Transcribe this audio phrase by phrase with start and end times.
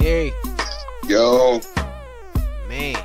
[0.00, 0.32] AD,
[1.08, 1.60] Yo,
[2.68, 2.96] man.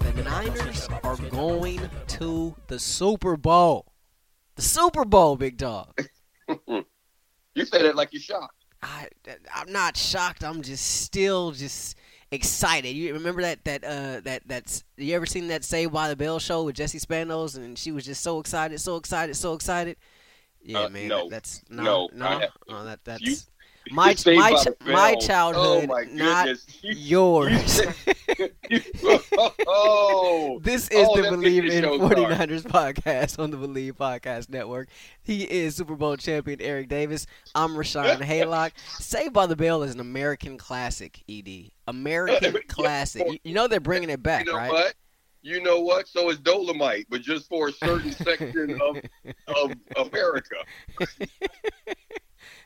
[0.00, 3.92] The Niners are going to the Super Bowl.
[4.56, 6.06] The Super Bowl, big dog.
[6.68, 8.64] you say that like you're shocked.
[8.82, 9.08] I
[9.54, 10.44] I'm not shocked.
[10.44, 11.96] I'm just still just
[12.30, 12.90] excited.
[12.90, 16.38] You remember that that uh that that's you ever seen that Saved by the Bell
[16.38, 19.96] show with Jessie Spanos and she was just so excited, so excited, so excited.
[20.62, 21.08] Yeah, Uh, man.
[21.08, 21.28] no.
[21.28, 22.26] that's no, No, no.
[22.26, 23.36] I have- oh, that that's You-
[23.90, 26.48] my my by ch- the my childhood, Oh my not
[26.82, 27.80] yours.
[29.66, 34.88] oh, This is Oh, the Believe in show, 49ers podcast on the Believe Podcast Network.
[35.22, 37.26] He is Super Bowl champion Eric Davis.
[37.54, 38.72] I'm Rashawn Haylock.
[39.00, 41.70] Saved by the Bell is an American classic, ED.
[41.86, 43.26] American classic.
[43.26, 44.70] You, you know they're bringing it back, you know right?
[44.72, 44.94] what?
[45.42, 46.08] You know what?
[46.08, 48.96] So is Dolemite, but just for a certain section of
[49.48, 49.72] of
[50.08, 50.56] America.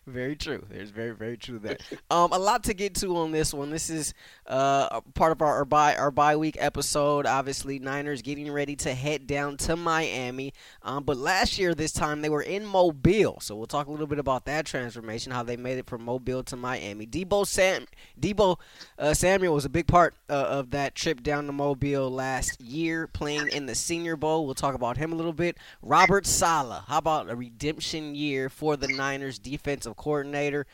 [0.08, 0.64] Very true.
[0.70, 1.76] There's very, very true there.
[2.10, 3.68] Um, a lot to get to on this one.
[3.68, 4.14] This is
[4.46, 7.26] uh, part of our, our bye our bye week episode.
[7.26, 10.54] Obviously, Niners getting ready to head down to Miami.
[10.82, 14.06] Um, but last year, this time they were in Mobile, so we'll talk a little
[14.06, 17.06] bit about that transformation, how they made it from Mobile to Miami.
[17.06, 17.84] Deebo Sam
[18.18, 18.58] Deebo
[18.98, 23.06] uh, Samuel was a big part uh, of that trip down to Mobile last year,
[23.06, 24.46] playing in the Senior Bowl.
[24.46, 25.58] We'll talk about him a little bit.
[25.82, 30.66] Robert Saleh, how about a redemption year for the Niners defensive coordinator?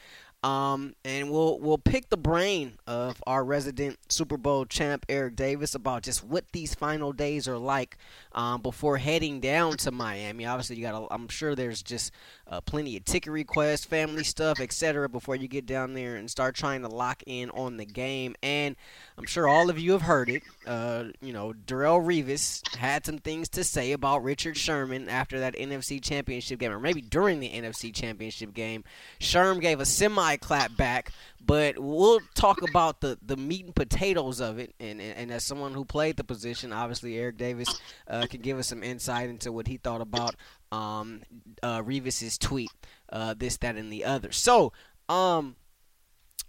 [0.45, 5.75] Um, and we'll we'll pick the brain of our resident Super Bowl champ Eric Davis
[5.75, 7.97] about just what these final days are like
[8.35, 10.45] um, before heading down to Miami.
[10.45, 12.13] Obviously, you got I'm sure there's just
[12.47, 15.09] uh, plenty of ticket requests, family stuff, etc.
[15.09, 18.35] Before you get down there and start trying to lock in on the game.
[18.43, 18.77] And
[19.17, 20.43] I'm sure all of you have heard it.
[20.67, 25.55] Uh, you know, Darrelle Revis had some things to say about Richard Sherman after that
[25.55, 28.85] NFC Championship game, or maybe during the NFC Championship game.
[29.21, 31.13] Sherm gave a semi clap back,
[31.47, 34.75] but we'll talk about the, the meat and potatoes of it.
[34.81, 38.59] And, and, and as someone who played the position, obviously Eric Davis uh, can give
[38.59, 40.37] us some insight into what he thought about
[40.73, 41.23] um,
[41.63, 42.71] uh, Revis's tweet,
[43.13, 44.33] uh, this, that, and the other.
[44.33, 44.73] So,
[45.09, 45.57] um,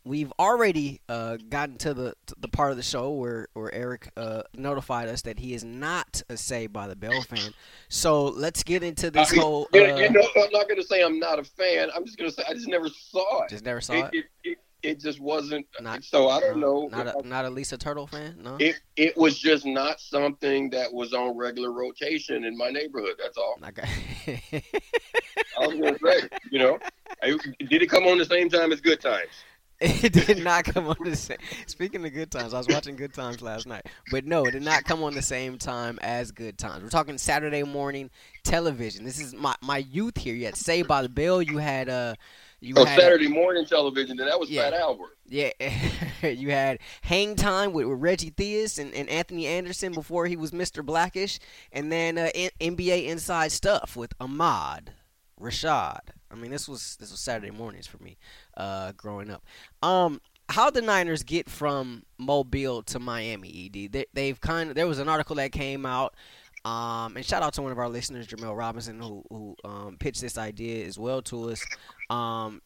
[0.06, 4.12] we've already uh, gotten to the to the part of the show where where Eric
[4.16, 7.54] uh, notified us that he is not a Saved by the Bell fan.
[7.90, 9.68] So let's get into this I, whole.
[9.74, 11.90] You, uh, you know, I'm not going to say I'm not a fan.
[11.96, 13.50] I'm just going to say I just never saw it.
[13.50, 14.16] just never saw It, it.
[14.16, 15.66] it, it, it just wasn't.
[15.82, 17.04] Not- so I don't No, know.
[17.04, 18.38] Not a not a Lisa Turtle fan.
[18.42, 18.58] No.
[18.60, 23.16] it it was just not something that was on regular rotation in my neighborhood.
[23.22, 23.58] That's all.
[23.68, 24.42] Okay.
[25.60, 26.28] I was to say.
[26.52, 26.80] You know,
[27.24, 27.38] I,
[27.70, 29.30] did it come on the same time as Good Times?
[29.82, 31.38] It did not come on the same.
[31.68, 34.64] Speaking of good times, I was watching Good Times last night, but no, it did
[34.64, 36.82] not come on the same time as Good Times.
[36.82, 38.10] We're talking Saturday morning
[38.46, 39.04] television.
[39.04, 40.34] This is my my youth here.
[40.34, 41.42] You had Saved by the Bell.
[41.42, 42.16] You had uh,
[42.66, 44.64] you Oh, had Saturday morning television, and that was Yeah.
[44.70, 45.18] Fat Albert.
[45.28, 45.52] yeah,
[46.28, 50.52] you had Hang Time with, with Reggie Theus and, and Anthony Anderson before he was
[50.52, 50.86] Mr.
[50.86, 51.40] Blackish,
[51.72, 54.94] and then uh, N- NBA Inside Stuff with Ahmad,
[55.40, 56.00] Rashad.
[56.32, 58.18] I mean, this was this was Saturday mornings for me,
[58.58, 59.44] uh, growing up.
[59.82, 63.72] Um, how the Niners get from Mobile to Miami?
[63.74, 66.14] Ed, they, they've kind of there was an article that came out.
[66.66, 70.22] Um, and shout out to one of our listeners, Jamel Robinson, who who um, pitched
[70.22, 71.64] this idea as well to us.
[72.10, 72.62] Um,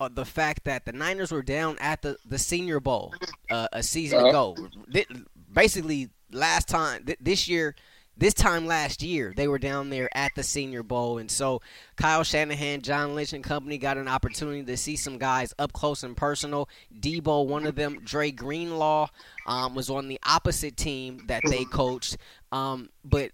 [0.00, 3.12] uh, the fact that the Niners were down at the, the Senior Bowl
[3.50, 4.28] uh, a season Uh-huh.
[4.28, 4.56] ago.
[4.92, 5.06] Th-
[5.52, 7.74] basically, last time th- this year,
[8.16, 11.60] this time last year, they were down there at the Senior Bowl, and so
[11.96, 16.02] Kyle Shanahan, John Lynch, and company got an opportunity to see some guys up close
[16.02, 16.70] and personal.
[16.98, 19.08] Deebo, one of them, Dre Greenlaw,
[19.46, 22.16] um, was on the opposite team that they coached,
[22.52, 23.32] um, but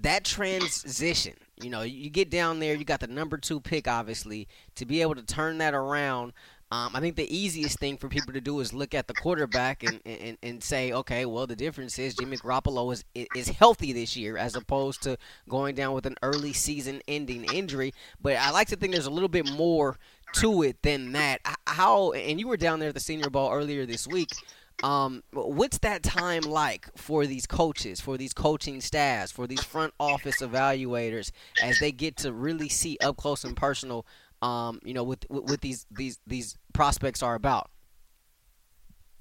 [0.00, 1.34] that transition,
[1.64, 5.00] you know, you get down there, you got the number two pick, obviously, to be
[5.00, 6.32] able to turn that around.
[6.70, 9.82] Um, I think the easiest thing for people to do is look at the quarterback
[9.84, 14.16] and, and, and say, okay, well, the difference is Jimmy Garoppolo is is healthy this
[14.16, 15.16] year as opposed to
[15.48, 17.94] going down with an early season ending injury.
[18.20, 19.98] But I like to think there's a little bit more
[20.34, 21.40] to it than that.
[21.66, 24.30] How and you were down there at the Senior Bowl earlier this week.
[24.82, 29.94] Um, what's that time like for these coaches, for these coaching staffs, for these front
[29.98, 31.30] office evaluators
[31.62, 34.04] as they get to really see up close and personal
[34.44, 37.70] um, you know, with, with these these these prospects are about.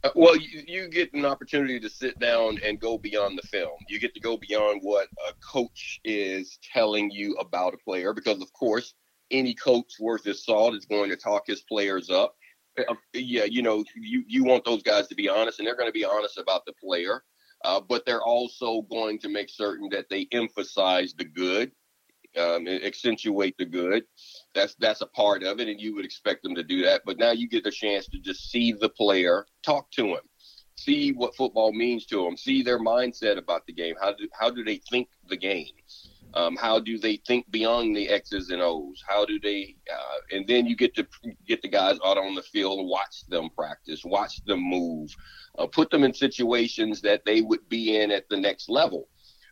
[0.04, 3.78] Uh, well, you, you, get an opportunity to sit down and go beyond the film.
[3.88, 8.42] You get to go beyond what a coach is telling you about a player, because
[8.42, 8.94] of course,
[9.32, 12.36] any coach worth his salt is going to talk his players up.
[12.78, 15.90] Uh, yeah, you know, you you want those guys to be honest, and they're going
[15.90, 17.24] to be honest about the player,
[17.64, 21.72] uh, but they're also going to make certain that they emphasize the good
[22.38, 24.04] um, accentuate the good.
[24.56, 27.04] That's that's a part of it, and you would expect them to do that.
[27.06, 30.22] But now you get the chance to just see the player, talk to him,
[30.76, 33.96] see what football means to them, see their mindset about the game.
[34.02, 35.74] How do how do they think the game?
[36.36, 39.04] Um, how do they think beyond the X's and O's?
[39.08, 39.76] How do they?
[39.92, 41.08] Uh, and then you get to
[41.48, 45.16] get the guys out on the field watch them practice, watch them move,
[45.60, 49.10] uh, put them in situations that they would be in at the next level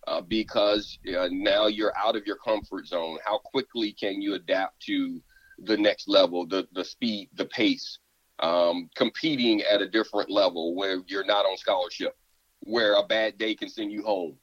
[0.08, 3.18] uh, because uh, now you're out of your comfort zone.
[3.24, 5.22] How quickly can you adapt to
[5.64, 8.00] the next level, the the speed, the pace,
[8.40, 12.18] um, competing at a different level where you're not on scholarship,
[12.62, 14.36] where a bad day can send you home.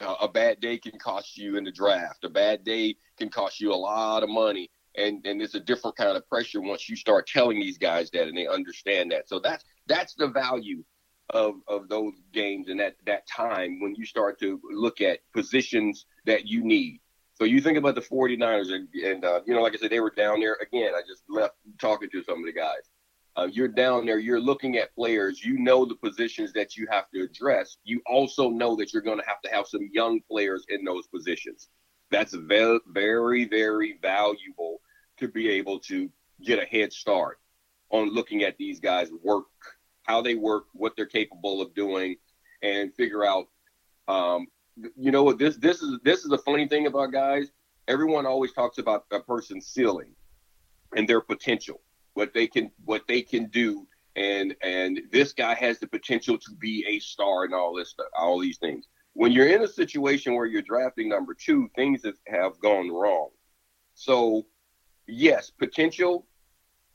[0.00, 2.24] A bad day can cost you in the draft.
[2.24, 4.70] A bad day can cost you a lot of money.
[4.96, 8.28] And, and it's a different kind of pressure once you start telling these guys that
[8.28, 9.28] and they understand that.
[9.28, 10.82] So that's that's the value
[11.30, 16.06] of, of those games and that, that time when you start to look at positions
[16.26, 17.00] that you need.
[17.34, 20.00] So you think about the 49ers, and, and uh, you know, like I said, they
[20.00, 20.58] were down there.
[20.60, 22.90] Again, I just left talking to some of the guys.
[23.36, 27.10] Uh, you're down there, you're looking at players, you know the positions that you have
[27.10, 27.78] to address.
[27.82, 31.06] You also know that you're going to have to have some young players in those
[31.06, 31.68] positions.
[32.10, 34.80] That's very, very, very valuable
[35.18, 36.10] to be able to
[36.44, 37.38] get a head start
[37.90, 39.46] on looking at these guys work
[40.02, 42.16] how they work, what they're capable of doing,
[42.62, 43.48] and figure out.
[44.08, 44.46] Um,
[44.96, 47.50] you know what this this is this is a funny thing about guys.
[47.88, 50.10] Everyone always talks about a person's ceiling
[50.96, 51.80] and their potential,
[52.14, 53.86] what they can what they can do,
[54.16, 58.06] and and this guy has the potential to be a star and all this stuff,
[58.16, 58.86] all these things.
[59.14, 63.28] When you're in a situation where you're drafting number two, things have, have gone wrong.
[63.94, 64.46] So,
[65.06, 66.26] yes, potential,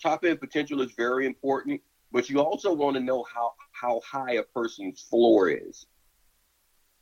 [0.02, 1.82] top end potential is very important
[2.12, 5.86] but you also want to know how how high a person's floor is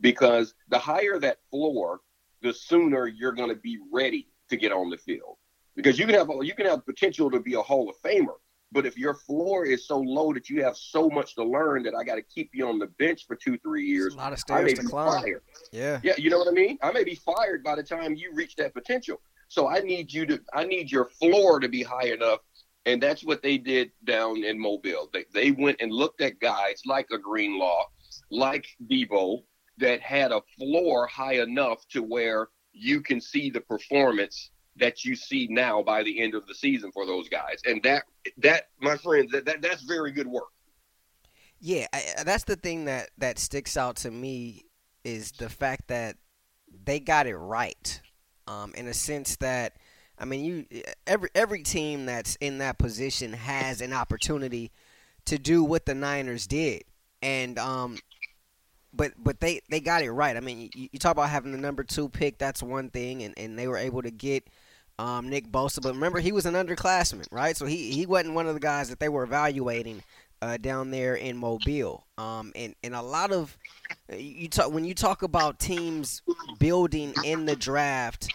[0.02, 2.02] because the higher that floor
[2.42, 5.38] the sooner you're going to be ready to get on the field
[5.76, 8.36] because you can have you can have potential to be a hall of famer
[8.72, 11.94] but if your floor is so low that you have so much to learn that
[11.96, 14.40] I got to keep you on the bench for two, three years, a lot of
[14.40, 15.22] stairs to climb.
[15.22, 15.44] Fired.
[15.72, 16.78] Yeah, yeah, you know what I mean.
[16.82, 19.22] I may be fired by the time you reach that potential.
[19.48, 22.40] So I need you to, I need your floor to be high enough
[22.86, 25.10] and that's what they did down in Mobile.
[25.12, 27.86] They, they went and looked at guys like a Greenlaw,
[28.30, 29.44] like Deebo,
[29.78, 35.16] that had a floor high enough to where you can see the performance that you
[35.16, 37.60] see now by the end of the season for those guys.
[37.66, 38.04] And that
[38.38, 40.50] that my friends, that, that that's very good work.
[41.60, 44.66] Yeah, I, that's the thing that that sticks out to me
[45.04, 46.18] is the fact that
[46.84, 48.02] they got it right.
[48.48, 49.74] Um, in a sense that
[50.18, 54.72] I mean, you every every team that's in that position has an opportunity
[55.26, 56.84] to do what the Niners did,
[57.22, 57.98] and um,
[58.94, 60.38] but but they they got it right.
[60.38, 63.34] I mean, you, you talk about having the number two pick, that's one thing, and,
[63.38, 64.48] and they were able to get
[65.00, 65.82] um, Nick Bosa.
[65.82, 67.56] But remember, he was an underclassman, right?
[67.56, 70.04] So he he wasn't one of the guys that they were evaluating
[70.42, 72.06] uh, down there in Mobile.
[72.18, 73.58] Um, and and a lot of
[74.12, 76.22] you talk when you talk about teams
[76.60, 78.32] building in the draft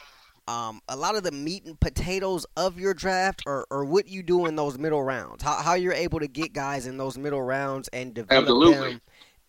[0.50, 4.22] um, a lot of the meat and potatoes of your draft or, or what you
[4.22, 5.44] do in those middle rounds.
[5.44, 8.90] How, how you're able to get guys in those middle rounds and develop Absolutely.
[8.90, 9.00] them.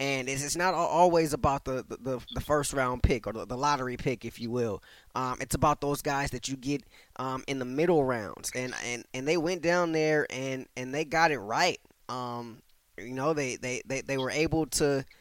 [0.02, 3.98] And it's, it's not always about the, the, the first round pick or the, lottery
[3.98, 4.82] pick, if you will.
[5.14, 6.84] Um, it's about those guys that you get
[7.18, 8.52] um, in the middle rounds.
[8.56, 11.80] And, and, and they went down there and, and they got it right.
[12.10, 12.64] Um,
[12.98, 15.06] you know, they, they, they, they were able to–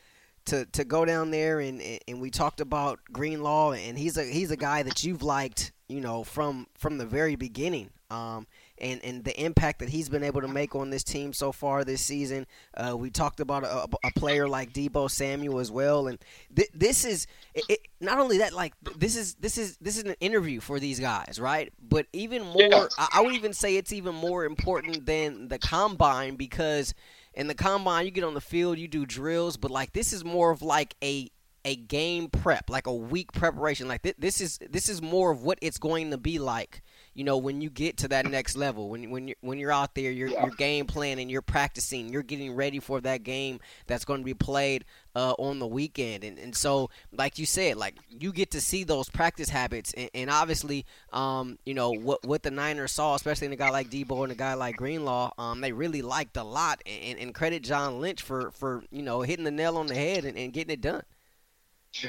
[0.47, 4.51] to to go down there and and we talked about Greenlaw and he's a he's
[4.51, 8.47] a guy that you've liked you know from from the very beginning um,
[8.81, 11.85] and and the impact that he's been able to make on this team so far
[11.85, 12.47] this season.
[12.77, 16.09] Uh, we talked about a, a, player like Deebo Samuel as well.
[16.09, 16.19] And
[16.55, 20.05] th- this is it, it, not only that like this is this is this is
[20.05, 21.73] an interview for these guys right?
[21.81, 22.87] But even more yeah.
[22.99, 26.95] I, I would even say it's even more important than the combine because
[27.35, 30.25] in the combine you get on the field you do drills but like this is
[30.25, 31.31] more of like a
[31.65, 33.89] a game prep like a week preparation.
[33.89, 36.83] Like th- this is this is more of what it's going to be like
[37.15, 39.95] you know, when you get to that next level, when when you when you're out
[39.95, 40.43] there, you're Yeah.
[40.47, 44.35] you're game planning, you're practicing, you're getting ready for that game that's going to be
[44.35, 44.85] played
[45.17, 48.85] uh, on the weekend, and and so like you said, like you get to see
[48.85, 53.49] those practice habits, and, and obviously, um, you know what what the Niners saw, especially
[53.49, 56.45] in a guy like Deebo and a guy like Greenlaw, um, they really liked a
[56.45, 59.95] lot, and, and credit John Lynch for for you know hitting the nail on the
[59.97, 61.03] head and, and getting it done.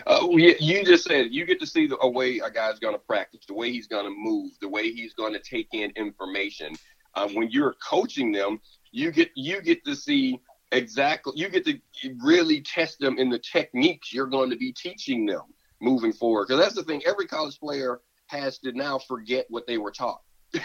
[0.06, 2.94] Uh, you, you just said you get to see the a way a guy's going
[2.94, 5.92] to practice, the way he's going to move, the way he's going to take in
[5.96, 6.74] information.
[7.16, 8.62] Um, when you're coaching them,
[8.92, 10.40] you get you get to see
[10.72, 11.34] exactly.
[11.36, 11.80] You get to
[12.24, 15.44] really test them in the techniques you're going to be teaching them
[15.82, 16.48] moving forward.
[16.48, 17.02] Because that's the thing.
[17.06, 20.22] Every college player has to now forget what they were taught.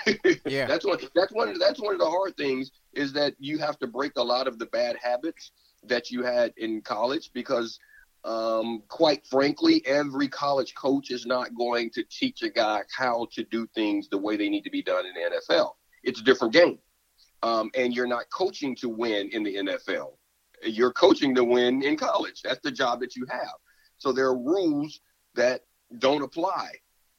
[0.47, 0.67] Yeah.
[0.67, 0.99] that's one.
[1.15, 1.59] That's one.
[1.59, 4.59] That's one of the hard things is that you have to break a lot of
[4.59, 5.53] the bad habits
[5.85, 7.79] that you had in college because
[8.27, 13.45] um, quite frankly, every college coach is not going to teach a guy how to
[13.45, 15.75] do things the way they need to be done in the NFL.
[16.03, 16.79] It's a different game.
[17.45, 20.15] Um, and you're not coaching to win in the NFL.
[20.65, 22.43] You're coaching to win in college.
[22.43, 23.55] That's the job that you have.
[23.99, 25.01] So there are rules
[25.37, 25.63] that
[25.99, 26.73] don't apply.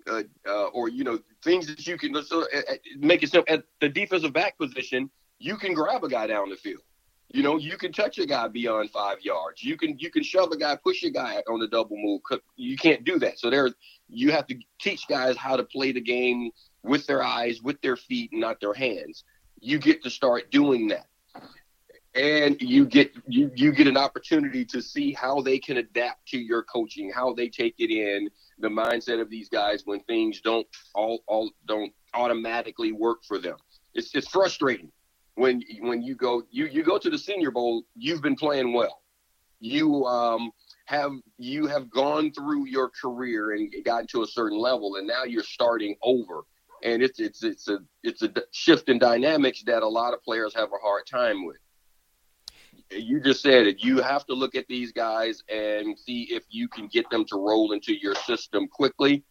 [0.09, 3.53] Uh, uh, or, you know, things that you can so, uh, uh, make it simple.
[3.53, 6.81] At the defensive back position, you can grab a guy down the field.
[7.29, 9.61] You know, you can touch a guy beyond five yards.
[9.61, 12.21] You can you can shove a guy, push a guy on the double move.
[12.55, 13.37] You can't do that.
[13.37, 13.69] So there,
[14.07, 16.51] you have to teach guys how to play the game
[16.83, 19.25] with their eyes, with their feet, and not their hands.
[19.59, 21.07] You get to start doing that,
[22.15, 26.37] and you get you you get an opportunity to see how they can adapt to
[26.37, 28.29] your coaching, how they take it in,
[28.59, 33.57] the mindset of these guys when things don't all all don't automatically work for them.
[33.93, 34.91] It's it's frustrating
[35.37, 39.01] when when you go you you go to the Senior Bowl, you've been playing well.
[39.59, 40.51] You um,
[40.85, 45.23] have you have gone through your career and gotten to a certain level, and now
[45.23, 46.43] you're starting over.
[46.83, 50.53] And it's it's it's a it's a shift in dynamics that a lot of players
[50.55, 51.57] have a hard time with.
[52.89, 53.83] You just said it.
[53.83, 57.35] You have to look at these guys and see if you can get them to
[57.35, 59.23] roll into your system quickly.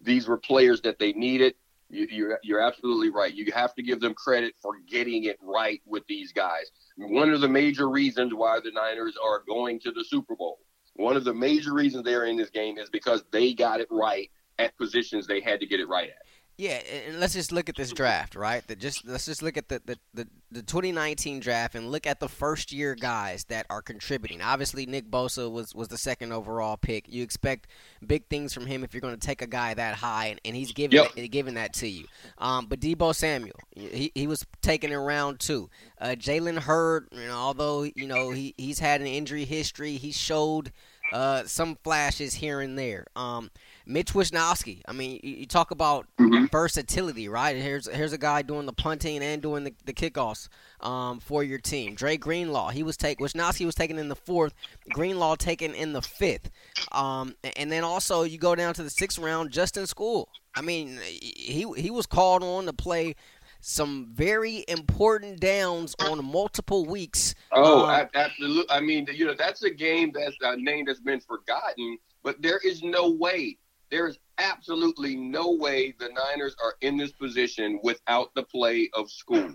[0.00, 1.54] These were players that they needed
[1.94, 3.32] you, you're, you're absolutely right.
[3.32, 6.70] You have to give them credit for getting it right with these guys.
[6.96, 10.58] One of the major reasons why the Niners are going to the Super Bowl,
[10.94, 14.30] one of the major reasons they're in this game is because they got it right
[14.58, 16.16] at positions they had to get it right at.
[16.56, 18.64] Yeah, and let's just look at this draft, right?
[18.68, 22.20] That just let's just look at the, the, the, the 2019 draft and look at
[22.20, 24.40] the first year guys that are contributing.
[24.40, 27.06] Obviously, Nick Bosa was, was the second overall pick.
[27.08, 27.66] You expect
[28.06, 30.54] big things from him if you're going to take a guy that high, and, and
[30.54, 31.14] he's giving Yep.
[31.16, 32.04] that, giving that to you.
[32.38, 35.70] Um, but Deebo Samuel, he, he was taken in round two.
[36.00, 40.12] Uh, Jalen Hurd, you know, although you know he, he's had an injury history, he
[40.12, 40.70] showed
[41.12, 43.06] uh, some flashes here and there.
[43.16, 43.50] Um,
[43.86, 44.80] Mitch Wishnowsky.
[44.88, 46.50] I mean, you, you talk about Mhm.
[46.50, 47.56] versatility, right?
[47.56, 50.48] Here's here's a guy doing the punting and doing the, the kickoffs
[50.80, 51.94] um, for your team.
[51.94, 54.54] Dre Greenlaw, he was take Wisnowski was taken in the fourth,
[54.92, 56.50] Greenlaw taken in the fifth,
[56.92, 59.50] um, and then also you go down to the sixth round.
[59.50, 60.26] Justin Skule.
[60.56, 63.16] I mean, he he was called on to play
[63.60, 67.34] some very important downs on multiple weeks.
[67.50, 68.70] Oh, Um, absolutely.
[68.70, 72.58] I mean, you know, that's a game that's a name that's been forgotten, but there
[72.58, 73.56] is no way,
[73.94, 79.06] there is absolutely no way the Niners are in this position without the play of
[79.06, 79.54] Skule.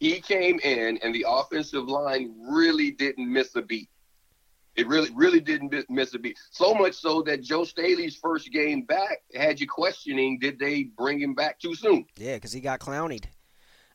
[0.00, 3.88] He came in, and the offensive line really didn't miss a beat.
[4.76, 6.38] It really, really didn't miss a beat.
[6.50, 11.18] So much so that Joe Staley's first game back had you questioning, did they bring
[11.18, 12.04] him back too soon?
[12.18, 13.30] Yeah, because he got clownied.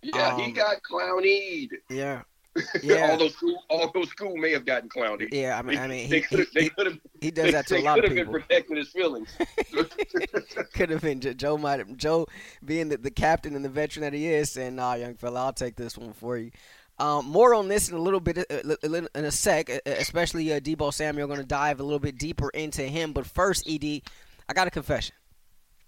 [0.01, 1.70] Yeah, he Um, got clownied.
[1.92, 2.24] Yeah,
[2.83, 5.27] yeah, all those Skule, although Skule may have gotten clowned.
[5.31, 5.57] yeah.
[5.57, 7.67] I mean, I mean, they he, could have, they he, could have, he does that
[7.67, 8.09] to a lot of people.
[8.09, 9.29] could have been protecting his feelings.
[10.74, 11.57] Could have been Joe.
[11.57, 12.27] Might have, Joe
[12.63, 15.53] being the, the captain and the veteran that he is, saying, "Nah, young fella, I'll
[15.53, 16.51] take this one for you."
[16.97, 19.69] Um, more on this in a little bit, uh, in a sec.
[19.85, 23.12] Especially uh, Deebo Samuel, going to dive a little bit deeper into him.
[23.12, 24.01] But first, Ed,
[24.47, 25.15] I got a confession.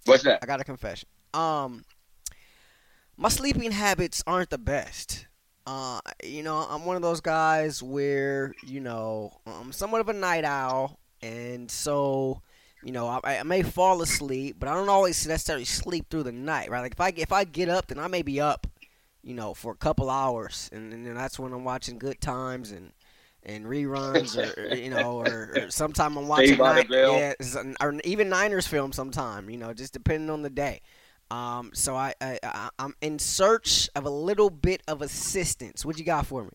[0.05, 0.39] What's that?
[0.41, 1.07] I got a confession.
[1.33, 1.86] Um,
[3.15, 5.26] my sleeping habits aren't the best.
[5.67, 10.13] Uh, you know, I'm one of those guys where you know I'm somewhat of a
[10.13, 12.41] night owl, and so
[12.81, 16.31] you know I, I may fall asleep, but I don't always necessarily sleep through the
[16.31, 16.69] night.
[16.71, 16.79] Right?
[16.79, 18.65] Like if I if I get up, then I may be up,
[19.21, 22.71] you know, for a couple hours, and, and then that's when I'm watching Good Times
[22.71, 22.93] and
[23.43, 26.88] and reruns, or, or you know, or, or sometime I'm watching Saved by the Ni-
[26.88, 27.13] Bell.
[27.17, 29.50] yeah, or even Niners film sometime.
[29.50, 30.79] You know, just depending on the day.
[31.29, 35.86] Um, so I, I, I I'm in search of a little bit of assistance.
[35.86, 36.51] What you got for me?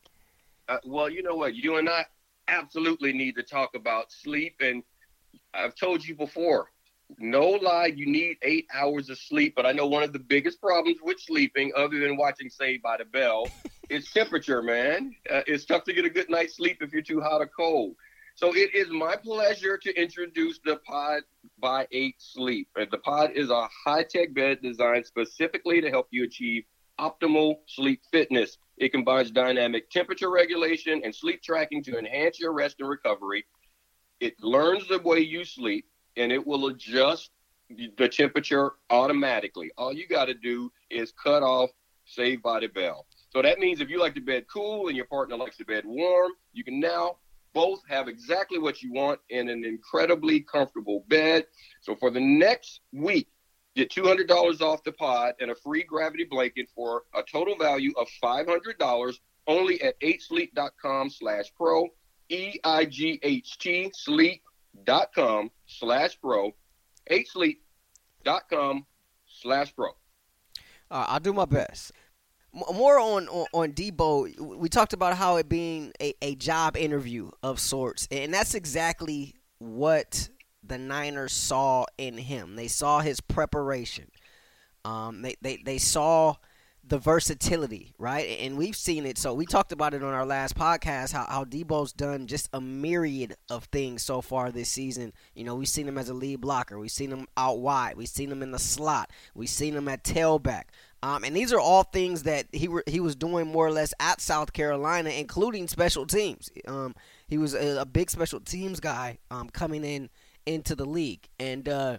[0.68, 1.54] Uh, well, you know what?
[1.54, 2.06] You and I
[2.48, 4.56] absolutely need to talk about sleep.
[4.60, 4.82] And
[5.54, 6.70] I've told you before,
[7.18, 9.54] no lie, you need eight hours of sleep.
[9.54, 12.96] But I know one of the biggest problems with sleeping, other than watching Saved by
[12.96, 13.48] the Bell,
[13.90, 15.14] is temperature, man.
[15.30, 17.94] Uh, it's tough to get a good night's sleep if you're too hot or cold.
[18.34, 21.22] So it is my pleasure to introduce the Pod
[21.60, 22.68] by 8 Sleep.
[22.74, 26.64] The Pod is a high tech bed designed specifically to help you achieve
[26.98, 28.58] optimal sleep fitness.
[28.78, 33.44] It combines dynamic temperature regulation and sleep tracking to enhance your rest and recovery.
[34.20, 35.86] It learns the way you sleep
[36.16, 37.30] and it will adjust
[37.96, 39.70] the temperature automatically.
[39.76, 41.70] All you got to do is cut off
[42.04, 43.06] Saved by the Bell.
[43.30, 45.84] So that means if you like the bed cool and your partner likes the bed
[45.86, 47.16] warm, you can now
[47.54, 51.46] both have exactly what you want in an incredibly comfortable bed.
[51.80, 53.28] So for the next week,
[53.76, 58.06] get $200 off the pod and a free gravity blanket for a total value of
[58.22, 59.14] $500
[59.46, 61.88] only at 8sleep.com slash pro,
[62.28, 66.52] E-I-G-H-T, sleep.com slash pro,
[67.10, 68.86] 8sleep.com
[69.26, 69.88] slash pro.
[70.90, 71.92] Uh, I'll do my best
[72.52, 77.30] more on, on, on Deebo, we talked about how it being a, a job interview
[77.42, 80.28] of sorts, and that's exactly what
[80.62, 82.56] the Niners saw in him.
[82.56, 84.10] They saw his preparation.
[84.84, 86.36] Um, they, they, they saw
[86.84, 88.38] the versatility, right?
[88.40, 89.16] And we've seen it.
[89.16, 92.60] So we talked about it on our last podcast how, how Deebo's done just a
[92.60, 95.12] myriad of things so far this season.
[95.34, 98.08] You know, we've seen him as a lead blocker, we've seen him out wide, we've
[98.08, 100.64] seen him in the slot, we've seen him at tailback.
[101.02, 103.92] Um, and these are all things that he re- he was doing more or less
[103.98, 106.48] at South Carolina, including special teams.
[106.68, 106.94] Um,
[107.26, 110.10] he was a, a, big special teams guy um, coming in
[110.46, 111.98] into the league, and uh,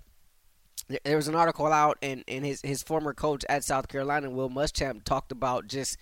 [1.03, 4.49] there was an article out, and, and his his former coach at South Carolina, Will
[4.49, 5.97] Muschamp, talked about just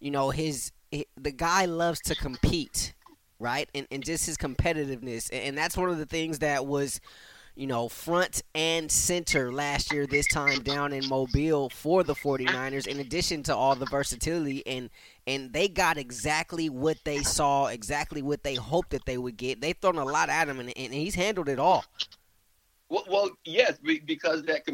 [0.00, 2.94] you know his, his the guy loves to compete,
[3.38, 7.00] right, and and just his competitiveness, and that's one of the things that was
[7.56, 12.86] you know, front and center last year, this time down in Mobile for the 49ers,
[12.86, 14.66] in addition to all the versatility.
[14.66, 14.90] And,
[15.26, 19.60] and they got exactly what they saw, exactly what they hoped that they would get.
[19.60, 21.84] They've thrown a lot at him, and, and he's handled it all.
[22.90, 24.66] Well, well, yes, because that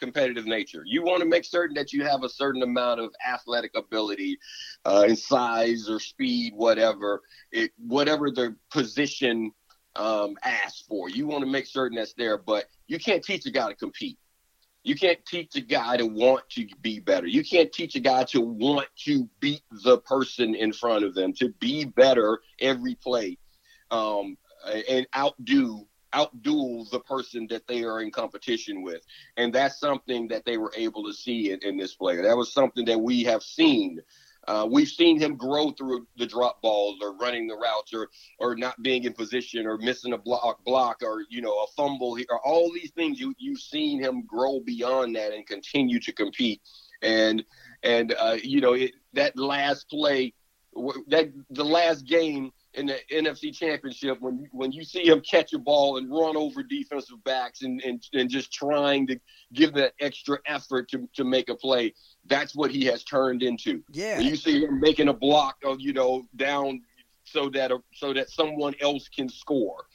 [0.00, 0.82] competitive nature.
[0.86, 4.38] You want to make certain that you have a certain amount of athletic ability,
[4.84, 7.20] uh, in size or speed, whatever.
[7.52, 9.52] It, whatever the position
[9.98, 11.10] um, ask for.
[11.10, 14.18] You want to make certain that's there, but you can't teach a guy to compete.
[14.84, 17.26] You can't teach a guy to want to be better.
[17.26, 21.32] You can't teach a guy to want to beat the person in front of them,
[21.34, 23.36] to be better every play,
[23.90, 24.38] um,
[24.88, 29.02] and outdo outduel the person that they are in competition with.
[29.36, 32.22] And that's something that they were able to see in, in this player.
[32.22, 34.00] That was something that we have seen
[34.48, 38.08] uh, we've seen him grow through the drop balls or running the routes or
[38.38, 42.18] or not being in position or missing a block block or you know a fumble
[42.30, 46.62] or all these things you you've seen him grow beyond that and continue to compete
[47.02, 47.44] and
[47.82, 50.32] and uh, you know it, that last play
[51.08, 55.58] that the last game in the NFC Championship when when you see him catch a
[55.58, 59.18] ball and run over defensive backs and, and, and just trying to
[59.52, 61.94] give that extra effort to, to make a play.
[62.28, 63.82] That's what he has turned into.
[63.92, 64.18] Yeah.
[64.18, 66.82] When you see him making a block of you know down
[67.24, 69.86] so that so that someone else can score.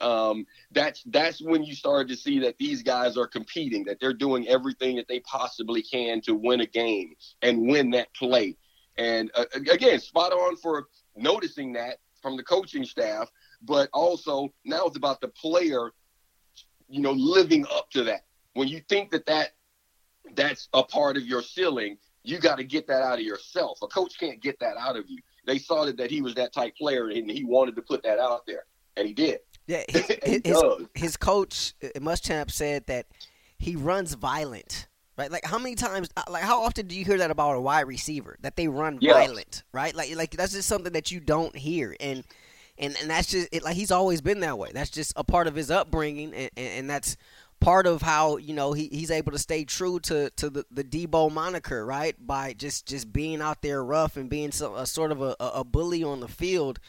[0.00, 4.14] Um, that's that's when you start to see that these guys are competing, that they're
[4.14, 8.56] doing everything that they possibly can to win a game and win that play.
[8.96, 13.30] And uh, again, spot on for noticing that from the coaching staff,
[13.62, 15.90] but also now it's about the player,
[16.88, 18.24] you know, living up to that.
[18.54, 19.50] When you think that that
[20.34, 23.78] that's a part of your ceiling, you got to get that out of yourself.
[23.82, 25.18] A coach can't get that out of you.
[25.46, 28.18] They saw that, that he was that type player and he wanted to put that
[28.18, 28.64] out there,
[28.96, 29.40] and he did.
[29.66, 30.62] Yeah, his, his,
[30.94, 33.06] his coach uh, Muschamp said that
[33.58, 34.88] he runs violent
[35.20, 35.30] right?
[35.30, 37.86] Like how many times, uh, like how often do you hear that about a wide
[37.86, 39.12] receiver that they run yeah.
[39.12, 39.94] violent, right?
[39.94, 42.24] Like like that's just something that you don't hear, and
[42.78, 44.70] and and that's just it, like he's always been that way.
[44.72, 47.16] That's just a part of his upbringing, and, and that's
[47.60, 50.82] part of how you know he, he's able to stay true to to the, the
[50.82, 52.14] Deebo moniker, right?
[52.18, 55.64] By just just being out there rough and being so, a sort of a, a
[55.64, 56.80] bully on the field,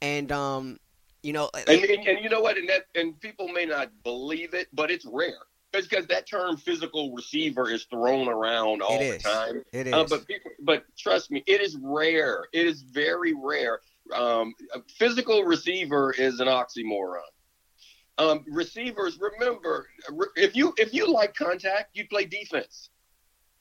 [0.00, 0.78] and um,
[1.22, 4.54] you know, and, and, and you know what, and that and people may not believe
[4.54, 5.34] it, but it's rare
[5.72, 9.62] because that term physical receiver is thrown around all the time.
[9.72, 10.12] It uh, is.
[10.12, 10.26] Uh, but
[10.60, 12.44] but trust me, it is rare.
[12.52, 13.80] It is very rare.
[14.14, 14.54] Um,
[14.98, 17.20] physical receiver is an oxymoron.
[18.18, 19.88] Um, receivers, remember,
[20.36, 22.88] if you if you like contact, you play defense.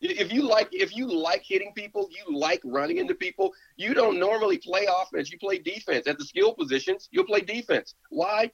[0.01, 3.53] If you like if you like hitting people, you like running into people.
[3.75, 5.31] You don't normally play offense.
[5.31, 6.07] You play defense.
[6.07, 7.95] At the skill positions, you'll play defense.
[8.09, 8.51] Why?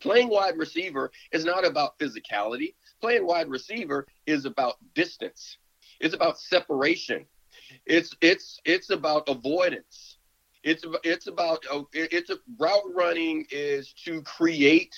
[0.00, 2.74] Playing wide receiver is not about physicality.
[3.00, 5.58] Playing wide receiver is about distance.
[6.00, 7.26] It's about separation.
[7.86, 10.18] It's it's it's about avoidance.
[10.64, 14.94] It's it's about uh, it's a route running is to create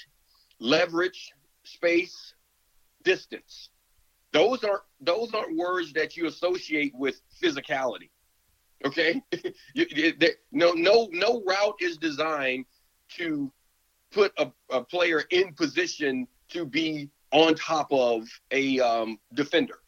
[0.60, 1.32] leverage,
[1.64, 2.34] space,
[3.02, 3.70] distance.
[4.32, 8.10] Those are those aren't words that you associate with physicality.
[8.84, 9.22] Okay,
[9.74, 10.12] you,
[10.50, 12.64] no no no route is designed
[13.16, 13.52] to
[14.10, 19.80] put a, a player in position to be on top of a um, defender.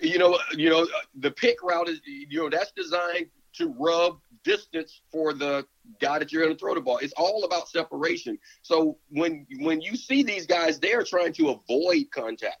[0.00, 5.00] You know, you know, the pick route is, you know, that's designed to rub distance
[5.10, 5.66] for the
[6.00, 6.98] guy that you're going to throw the ball.
[6.98, 8.38] It's all about separation.
[8.62, 12.58] So when when you see these guys, they are trying to avoid contact.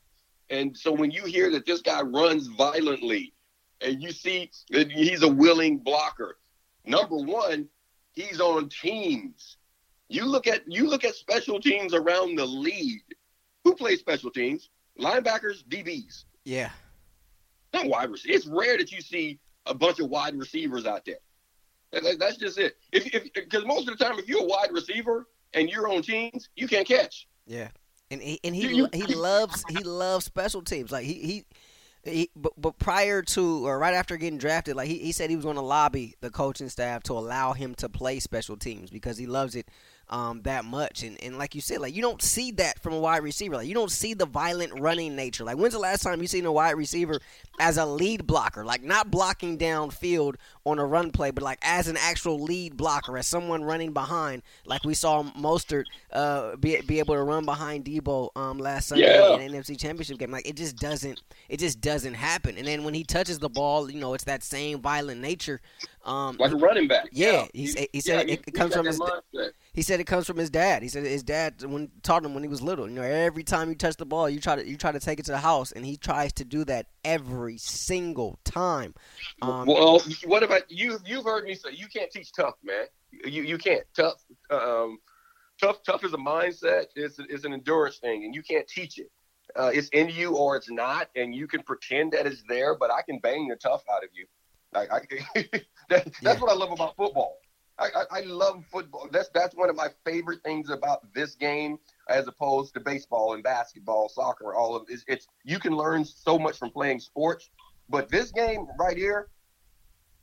[0.50, 3.32] And so when you hear that this guy runs violently,
[3.80, 6.38] and you see that he's a willing blocker,
[6.84, 7.68] number one,
[8.12, 9.56] he's on teams.
[10.08, 13.02] You look at you look at special teams around the league.
[13.64, 14.70] Who plays special teams?
[15.00, 16.24] Linebackers, DBs.
[16.44, 16.70] Yeah.
[17.72, 18.36] Not wide receivers.
[18.36, 21.18] It's rare that you see a bunch of wide receivers out there.
[22.18, 22.76] That's just it.
[22.92, 26.48] If because most of the time, if you're a wide receiver and you're on teams,
[26.56, 27.28] you can't catch.
[27.46, 27.68] Yeah,
[28.10, 30.90] and he and he you, he loves he loves special teams.
[30.90, 31.44] Like he he.
[32.06, 35.36] He, but, but prior to or right after getting drafted, like he, he said he
[35.36, 39.16] was going to lobby the coaching staff to allow him to play special teams because
[39.16, 39.70] he loves it
[40.14, 41.02] um, that much.
[41.02, 43.56] And, and like you said, like you don't see that from a wide receiver.
[43.56, 45.42] Like you don't see the violent running nature.
[45.42, 47.18] Like when's the last time you seen a wide receiver
[47.58, 48.64] as a lead blocker?
[48.64, 53.18] Like not blocking downfield on a run play, but like as an actual lead blocker,
[53.18, 57.84] as someone running behind, like we saw Mostert uh, be, be able to run behind
[57.84, 59.36] Deebo um, last Sunday yeah.
[59.36, 60.30] in the NFC Championship game.
[60.30, 62.56] Like it just doesn't it just doesn't happen.
[62.56, 65.60] And then when he touches the ball, you know, it's that same violent nature.
[66.04, 67.08] Um, like a running back.
[67.10, 67.46] Yeah, yeah.
[67.52, 69.00] He, he, said yeah, it, it comes from his.
[69.00, 69.50] Mindset.
[69.72, 70.82] He said it comes from his dad.
[70.82, 72.88] He said his dad when taught him when he was little.
[72.88, 75.18] You know, every time you touch the ball, you try to you try to take
[75.18, 78.94] it to the house, and he tries to do that every single time.
[79.42, 80.98] Um, well, what about you?
[81.04, 82.84] You've heard me say you can't teach tough, man.
[83.24, 84.22] You you can't tough.
[84.50, 84.98] Um,
[85.64, 86.86] tough tough is a mindset.
[86.94, 89.10] It's it's an endurance thing, and you can't teach it.
[89.56, 92.90] Uh, it's in you or it's not, and you can pretend that it's there, but
[92.90, 94.26] I can bang the tough out of you.
[94.74, 95.00] I, I,
[95.88, 96.38] that, that's yeah.
[96.40, 97.38] what I love about football.
[97.78, 99.08] I, I, I, love football.
[99.10, 103.42] That's that's one of my favorite things about this game, as opposed to baseball and
[103.42, 104.54] basketball, soccer.
[104.54, 104.94] All of it.
[104.94, 107.50] it's, it's you can learn so much from playing sports,
[107.88, 109.28] but this game right here,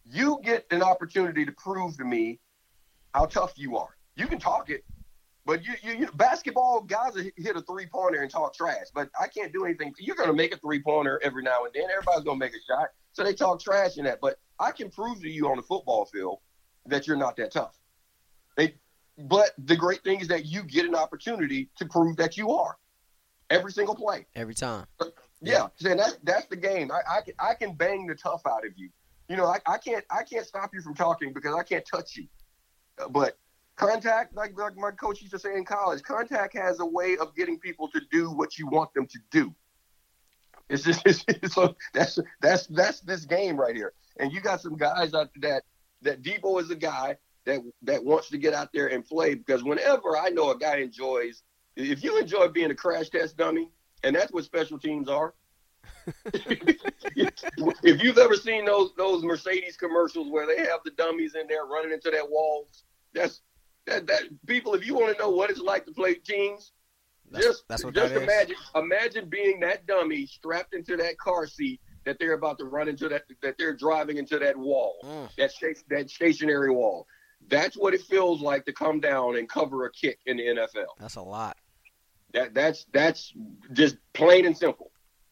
[0.05, 2.39] you get an opportunity to prove to me
[3.13, 3.97] how tough you are.
[4.15, 4.83] You can talk it,
[5.45, 8.87] but you, you, you basketball guys hit a three pointer and talk trash.
[8.93, 9.93] But I can't do anything.
[9.97, 11.85] You're gonna make a three pointer every now and then.
[11.89, 12.89] Everybody's gonna make a shot.
[13.13, 14.19] So they talk trash in that.
[14.21, 16.39] But I can prove to you on the football field
[16.85, 17.77] that you're not that tough.
[18.55, 18.75] They,
[19.17, 22.77] but the great thing is that you get an opportunity to prove that you are
[23.49, 24.25] every single play.
[24.35, 24.85] Every time.
[25.41, 25.95] Yeah, yeah.
[25.95, 26.91] that's that's the game.
[26.91, 28.89] I, I can I can bang the tough out of you.
[29.27, 32.15] You know, I, I can't I can't stop you from talking because I can't touch
[32.15, 32.27] you.
[33.09, 33.37] But
[33.81, 37.35] contact, like, like my coach used to say in college, contact has a way of
[37.35, 39.53] getting people to do what you want them to do.
[40.69, 43.93] It's just it's, so that's that's that's this game right here.
[44.19, 45.63] And you got some guys out that
[46.01, 49.63] that Deebo is a guy that that wants to get out there and play because
[49.63, 51.43] whenever I know a guy enjoys,
[51.75, 53.69] if you enjoy being a crash test dummy,
[54.03, 55.33] and that's what special teams are.
[56.33, 61.65] if you've ever seen those those Mercedes commercials where they have the dummies in there
[61.65, 63.41] running into that walls, that's
[63.87, 64.73] that that people.
[64.73, 66.71] If you want to know what it's like to play teams,
[67.29, 72.17] that's, just that's just imagine imagine being that dummy strapped into that car seat that
[72.19, 75.35] they're about to run into that that they're driving into that wall, mm.
[75.37, 75.51] that
[75.89, 77.07] that stationary wall.
[77.47, 80.85] That's what it feels like to come down and cover a kick in the NFL.
[80.99, 81.57] That's a lot.
[82.33, 83.33] That that's that's
[83.73, 84.91] just plain and simple.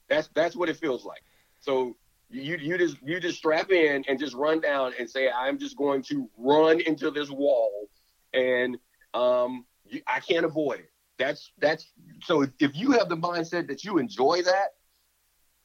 [0.10, 1.24] That's that's what it feels like.
[1.60, 1.96] So
[2.30, 5.78] you you just you just strap in and just run down and say I'm just
[5.78, 7.90] going to run into this wall
[8.34, 8.78] and
[9.14, 10.92] um you, I can't avoid it.
[11.18, 11.92] That's that's
[12.24, 14.76] so if, if you have the mindset that you enjoy that,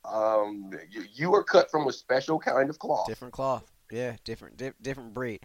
[0.05, 3.07] um, you, you, are cut from a special kind of cloth.
[3.07, 3.71] Different cloth.
[3.91, 5.41] Yeah, different di- different breed.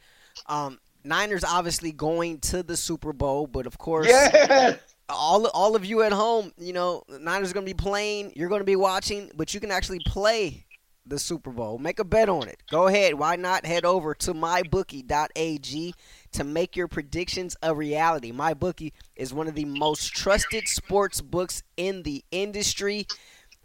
[0.48, 4.80] Um, Niners obviously going to the Super Bowl, but of course, yes!
[5.10, 8.34] all all of you at home, you know, Niners going to be playing.
[8.36, 10.66] You're going to be watching, but you can actually play
[11.06, 11.78] the Super Bowl.
[11.78, 12.62] Make a bet on it.
[12.70, 13.16] Go ahead.
[13.16, 15.94] Why not head over to mybookie.ag
[16.34, 18.32] to make your predictions a reality?
[18.32, 23.08] My bookie is one of the most trusted sports books in the industry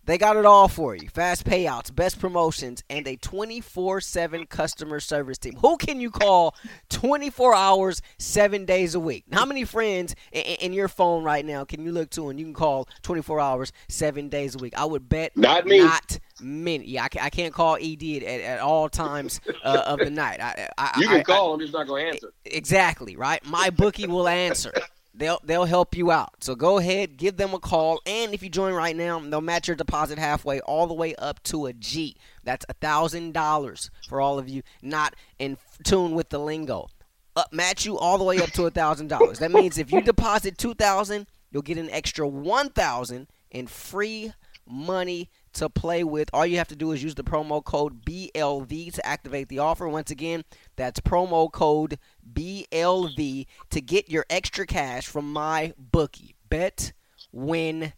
[0.07, 1.09] They got it all for you.
[1.09, 5.55] Fast payouts, best promotions, and a 24-7 customer service team.
[5.57, 6.55] Who can you call
[6.91, 9.25] 24 hours, 7 days a week?
[9.33, 12.55] How many friends in, your phone right now can you look to and you can
[12.55, 14.75] call 24 hours, 7 days a week?
[14.77, 15.81] I would bet not me.
[15.81, 16.85] Not many.
[16.87, 20.41] Yeah, I, can't call ED at, at all times uh, of the night.
[20.41, 22.33] I, I, you can I, call, I'm just not going to answer.
[22.45, 23.45] Exactly, right?
[23.45, 24.73] My bookie will answer.
[25.17, 26.43] They'll they'll help you out.
[26.43, 29.69] So go ahead, give them a call, and if you join right now, they'll match
[29.69, 32.17] your deposit halfway, all the way up to a G.
[32.43, 36.89] That's a thousand dollars for all of you not in tune with the lingo.
[37.37, 39.39] Up, match you all the way up to a thousand dollars.
[39.39, 44.33] That means if you deposit two thousand, you'll get an extra one thousand in free
[44.67, 46.29] money to play with.
[46.33, 49.89] All you have to do is use the promo code BLV to activate the offer.
[49.89, 50.45] Once again,
[50.77, 51.99] that's promo code
[52.33, 56.35] BLV to get your extra cash from my bookie.
[56.49, 56.93] Bet,
[57.33, 57.93] win,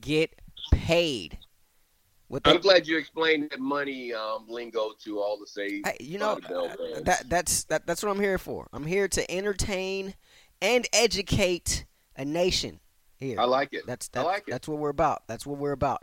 [0.00, 0.40] get
[0.72, 1.38] paid.
[2.44, 5.82] I'm glad you explained that money um, lingo to all the say.
[5.98, 8.68] you know, uh, that that's that, that's what I'm here for.
[8.70, 10.14] I'm here to entertain
[10.60, 12.80] and educate a nation.
[13.16, 13.86] Here, I like it.
[13.86, 14.50] That's that's, I like it.
[14.50, 15.22] That's what we're about.
[15.26, 16.02] That's what we're about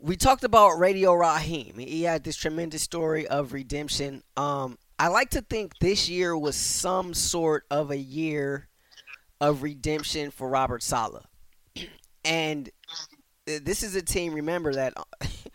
[0.00, 1.78] we talked about Radio Raheem.
[1.78, 4.22] He had this tremendous story of redemption.
[4.36, 8.68] Um, I like to think this year was some sort of a year
[9.40, 11.24] of redemption for Robert Saleh.
[12.24, 12.68] And
[13.46, 14.92] this is a team, remember that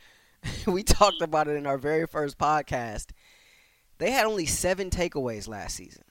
[0.65, 3.11] we talked about it in our very first podcast.
[3.99, 6.03] They had only seven takeaways last season.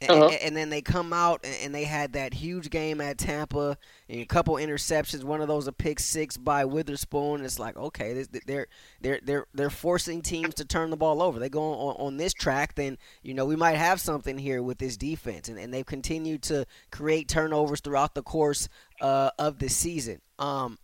[0.00, 0.28] Uh-huh.
[0.28, 3.76] And, and, then they come out and they had that huge game at Tampa
[4.08, 5.24] and a couple interceptions.
[5.24, 7.44] One of those a pick six by Witherspoon.
[7.44, 8.68] It's like okay, they're
[9.00, 11.40] they're they're they're forcing teams to turn the ball over.
[11.40, 14.78] They go on, on this track, then you know we might have something here with
[14.78, 15.48] this defense.
[15.48, 18.68] And, and they've continued to create turnovers throughout the course
[19.00, 20.20] uh, of the season.
[20.38, 20.78] Um,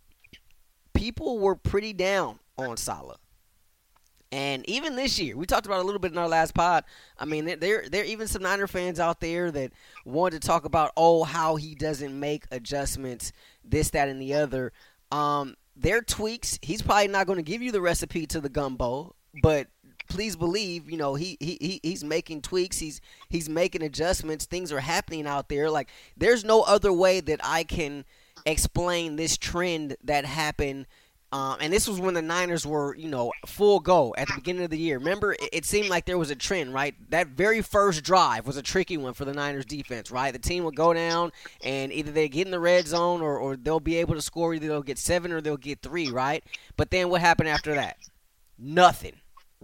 [0.93, 3.17] people were pretty down on Saleh.
[4.31, 6.83] And even this year, we talked about a little bit in our last pod.
[7.17, 9.71] I mean, there there are even some Niner fans out there that
[10.03, 13.31] wanted to talk about oh how he doesn't make adjustments,
[13.63, 14.73] this, that, and the other.
[15.11, 16.57] Um, their tweaks.
[16.61, 19.67] He's probably not going to give you the recipe to the gumbo, but
[20.07, 22.79] please believe, you know, he, he he's making tweaks.
[22.79, 24.45] He's he's making adjustments.
[24.45, 25.69] Things are happening out there.
[25.69, 28.05] Like there's no other way that I can
[28.45, 30.87] explain this trend that happened
[31.31, 34.63] um, and this was when the Niners were, you know, full go at the beginning
[34.63, 34.99] of the year.
[34.99, 36.95] Remember, it, it, seemed like there was a trend, right?
[37.09, 40.31] That very first drive was a tricky one for the Niners defense, right?
[40.31, 41.31] The team would go down,
[41.63, 44.53] and either they get in the red zone or, or they'll be able to score.
[44.53, 46.43] Either they'll get seven or they'll get three, right?
[46.77, 47.97] But then what happened after that?
[48.57, 49.15] Nothing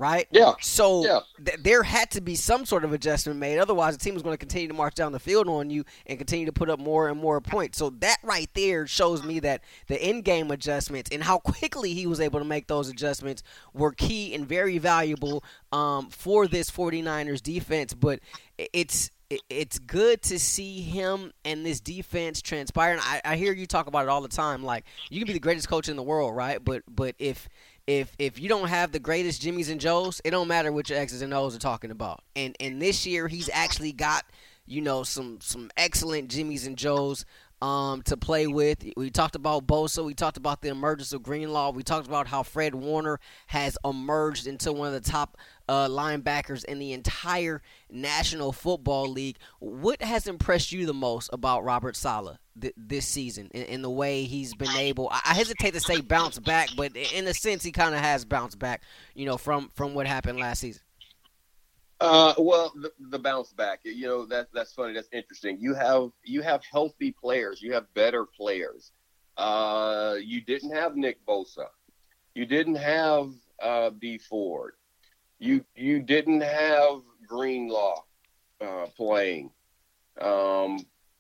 [0.02, 0.28] right?
[0.32, 0.54] Yeah.
[0.62, 1.20] So yeah.
[1.46, 3.60] Th- there had to be some sort of adjustment made.
[3.60, 6.18] Otherwise, the team was going to continue to march down the field on you and
[6.18, 7.78] continue to put up more and more points.
[7.78, 12.20] So that right there shows me that the in-game adjustments and how quickly he was
[12.20, 17.94] able to make those adjustments were key and very valuable um, for this 49ers defense.
[17.94, 18.22] But
[18.74, 19.12] it's
[19.50, 22.94] it's good to see him and this defense transpire.
[22.94, 24.64] And I, I hear you talk about it all the time.
[24.64, 26.64] Like you can be the greatest coach in the world, right?
[26.64, 27.48] But but if
[28.00, 31.00] if if you don't have the greatest Jimmys and Joes, it don't matter what your
[31.00, 32.24] X's and O's are talking about.
[32.36, 34.26] And and this year he's actually got
[34.66, 37.26] you know some some excellent Jimmys and Joes
[37.62, 38.84] um, to play with.
[38.98, 40.04] We talked about Bosa.
[40.04, 41.72] We talked about the emergence of Greenlaw.
[41.72, 45.38] We talked about how Fred Warner has emerged into one of the top
[45.70, 49.38] uh, linebackers in the entire National Football League.
[49.60, 53.90] What has impressed you the most about Robert Saleh th- this season in, in, the
[53.90, 55.10] way he's been able?
[55.12, 58.26] I, I hesitate to say bounce back, but in a sense, he kind of has
[58.26, 58.82] bounced back.
[59.14, 60.82] You know, from from what happened last season.
[62.02, 64.92] Uh, well, the, the, bounce back, you know, that that's funny.
[64.92, 65.60] That's interesting.
[65.60, 67.62] You have you have healthy players.
[67.62, 68.92] You have better players.
[69.38, 71.68] Uh, you didn't have Nick Bosa.
[72.34, 73.30] You didn't have
[73.62, 74.74] uh, Dee Ford.
[75.38, 78.04] You you didn't have Greenlaw
[78.60, 79.52] uh, playing.
[80.20, 80.80] Um,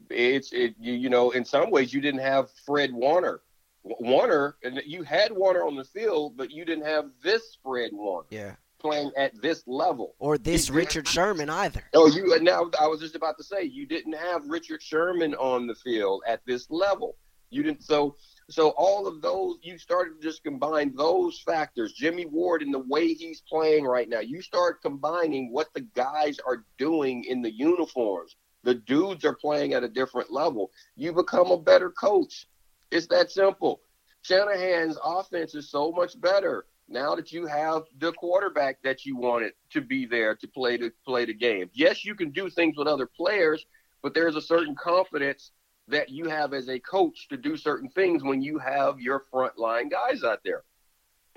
[0.09, 3.41] it's it you, you know in some ways you didn't have Fred Warner.
[3.83, 8.27] Warner, and you had Warner on the field, but you didn't have this Fred Warner.
[8.31, 10.15] Yeah playing at this level.
[10.19, 11.83] Or this Richard Sherman either.
[11.93, 15.67] Oh, you now I was just about to say you didn't have Richard Sherman on
[15.67, 17.15] the field at this level.
[17.49, 18.15] You didn't so
[18.49, 21.93] so all of those you started to just combine those factors.
[21.93, 24.19] Jimmy Ward and the way he's playing right now.
[24.19, 28.35] You start combining what the guys are doing in the uniforms.
[28.63, 30.71] The dudes are playing at a different level.
[30.95, 32.47] You become a better coach.
[32.91, 33.81] It's that simple.
[34.21, 39.53] Shanahan's offense is so much better now that you have the quarterback that you wanted
[39.71, 41.69] to be there to play to play the game.
[41.73, 43.65] Yes, you can do things with other players,
[44.03, 45.51] but there's a certain confidence
[45.87, 49.57] that you have as a coach to do certain things when you have your front
[49.57, 50.63] line guys out there.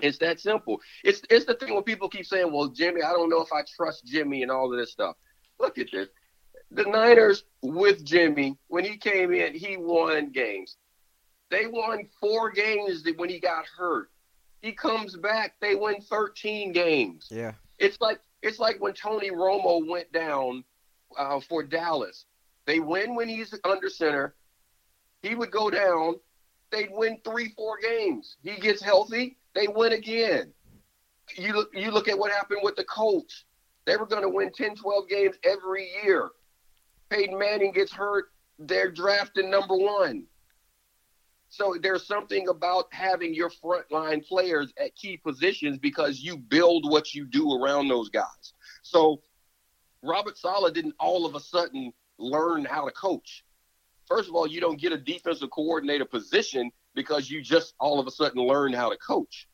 [0.00, 0.80] It's that simple.
[1.04, 3.62] It's it's the thing when people keep saying, "Well, Jimmy, I don't know if I
[3.76, 5.16] trust Jimmy and all of this stuff."
[5.60, 6.08] Look at this.
[6.72, 10.76] The Niners with Jimmy, when he came in, he won games.
[11.50, 14.10] They won four games when he got hurt.
[14.64, 17.28] He comes back, they win 13 games.
[17.30, 17.52] Yeah.
[17.78, 20.64] It's like it's like when Tony Romo went down
[21.18, 22.24] uh, for Dallas.
[22.64, 24.34] They win when he's under center.
[25.20, 26.14] He would go down.
[26.70, 28.36] They'd win three, four games.
[28.42, 29.36] He gets healthy.
[29.54, 30.50] They win again.
[31.36, 33.44] You look, you look at what happened with the Colts.
[33.84, 36.30] They were going to win 10, 12 games every year.
[37.10, 38.32] Peyton Manning gets hurt.
[38.58, 40.24] They're drafting number one.
[41.54, 47.14] So there's something about having your frontline players at key positions because you build what
[47.14, 48.54] you do around those guys.
[48.82, 49.22] So
[50.02, 53.44] Robert Saleh didn't all of a sudden learn how to coach.
[54.08, 58.08] First of all, you don't get a defensive coordinator position because you just all of
[58.08, 59.46] a sudden learn how to coach.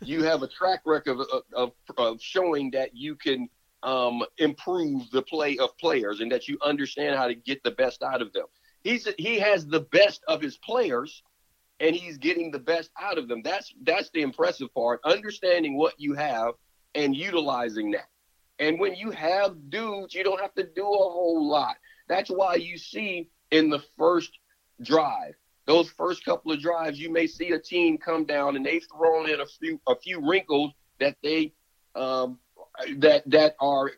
[0.00, 3.48] You have a track record of, of, of showing that you can
[3.82, 8.04] um, improve the play of players and that you understand how to get the best
[8.04, 8.46] out of them.
[8.84, 11.24] He's he has the best of his players
[11.80, 13.42] and he's getting the best out of them.
[13.42, 15.00] That's that's the impressive part.
[15.04, 16.54] Understanding what you have
[16.94, 18.08] and utilizing that.
[18.58, 21.76] And when you have dudes, you don't have to do a whole lot.
[22.08, 24.30] That's why you see in the first
[24.82, 25.34] drive,
[25.66, 29.28] those first couple of drives, you may see a team come down and they've thrown
[29.28, 31.52] in a few a few wrinkles that they
[31.94, 32.38] um,
[32.96, 33.92] that that are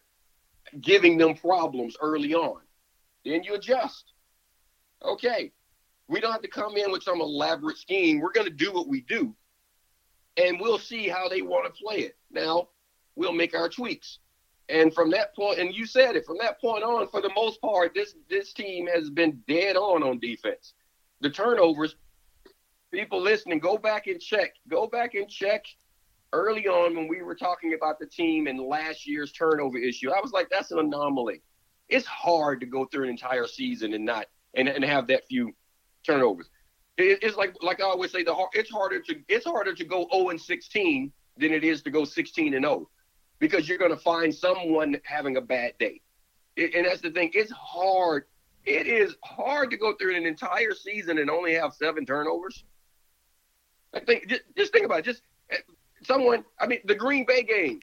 [0.80, 2.60] giving them problems early on.
[3.24, 4.12] Then you adjust.
[5.02, 5.52] Okay,
[6.10, 8.18] we don't have to come in with some elaborate scheme.
[8.18, 9.32] We're going to do what we do,
[10.36, 12.16] and we'll see how they want to play it.
[12.32, 12.68] Now,
[13.14, 14.18] we'll make our tweaks.
[14.68, 17.60] And from that point, and you said it, from that point on, for the most
[17.60, 20.74] part, this this team has been dead on on defense.
[21.20, 21.94] The turnovers,
[22.92, 24.54] people listening, go back and check.
[24.68, 25.64] Go back and check
[26.32, 30.10] early on when we were talking about the team and last year's turnover issue.
[30.10, 31.42] I was like, that's an anomaly.
[31.88, 35.52] It's hard to go through an entire season and not and, and have that few
[36.06, 36.48] turnovers.
[36.96, 40.06] It, it's like like I always say, the it's harder to it's harder to go
[40.12, 42.88] 0 and 16 than it is to go 16 and 0
[43.38, 46.00] because you're going to find someone having a bad day.
[46.56, 47.30] It, and that's the thing.
[47.32, 48.24] It's hard.
[48.64, 52.64] It is hard to go through an entire season and only have seven turnovers.
[53.94, 55.04] I think just, just think about it.
[55.06, 55.56] Just eh,
[56.04, 56.44] someone.
[56.60, 57.80] I mean, the Green Bay game.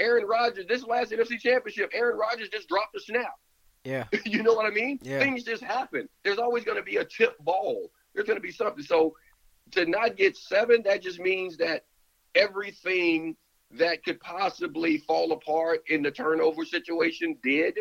[0.00, 0.66] Aaron Rodgers.
[0.68, 1.90] This last NFC Championship.
[1.94, 3.34] Aaron Rodgers just dropped a snap.
[3.88, 4.04] Yeah.
[4.24, 4.98] you know what I mean?
[5.02, 5.18] Yeah.
[5.18, 6.08] Things just happen.
[6.22, 7.90] There's always going to be a tip ball.
[8.14, 8.84] There's going to be something.
[8.84, 9.16] So
[9.72, 11.84] to not get seven, that just means that
[12.34, 13.36] everything
[13.72, 17.78] that could possibly fall apart in the turnover situation did.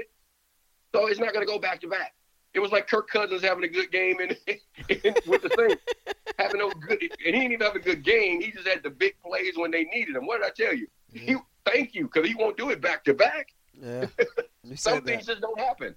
[0.94, 2.14] So it's not going to go back to back.
[2.54, 4.36] It was like Kirk Cousins having a good game and,
[5.28, 5.78] with the thing,
[6.40, 8.42] having no good, and he didn't even have a good game.
[8.42, 10.26] He just had the big plays when they needed him.
[10.26, 10.88] What did I tell you?
[11.14, 13.54] He, thank you, because he won't do it back to back.
[13.82, 14.06] Yeah.
[14.76, 15.96] Some things just don't happen.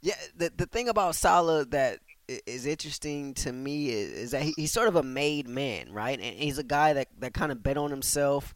[0.00, 4.54] Yeah, the the thing about Saleh that is interesting to me is, is that he,
[4.56, 6.18] he's sort of a made man, right?
[6.18, 8.54] And he's a guy that, that kind of bet on himself.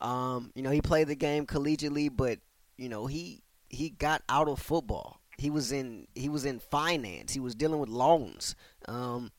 [0.00, 2.38] Um, you know, he played the game collegiately, but
[2.76, 5.20] you know, he he got out of football.
[5.36, 7.32] He was in he was in finance.
[7.32, 8.54] He was dealing with loans.
[8.88, 9.30] Um,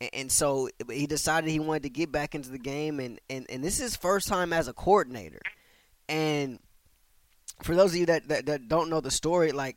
[0.00, 3.46] and, and so he decided he wanted to get back into the game, and, and,
[3.50, 5.40] and this is his first time as a coordinator.
[6.08, 6.58] And
[7.62, 9.76] for those of you that, that, that don't know the story, like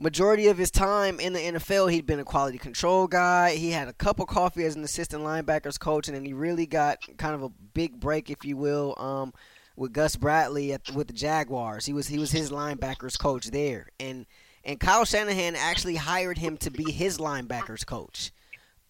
[0.00, 3.54] majority of his time in the NFL, he'd been a quality control guy.
[3.54, 6.66] He had a cup of coffee as an assistant linebackers coach, and then he really
[6.66, 9.32] got kind of a big break, if you will, um,
[9.76, 11.86] with Gus Bradley at, with the Jaguars.
[11.86, 14.26] He was he was his linebackers coach there, and
[14.64, 18.32] and Kyle Shanahan actually hired him to be his linebackers coach.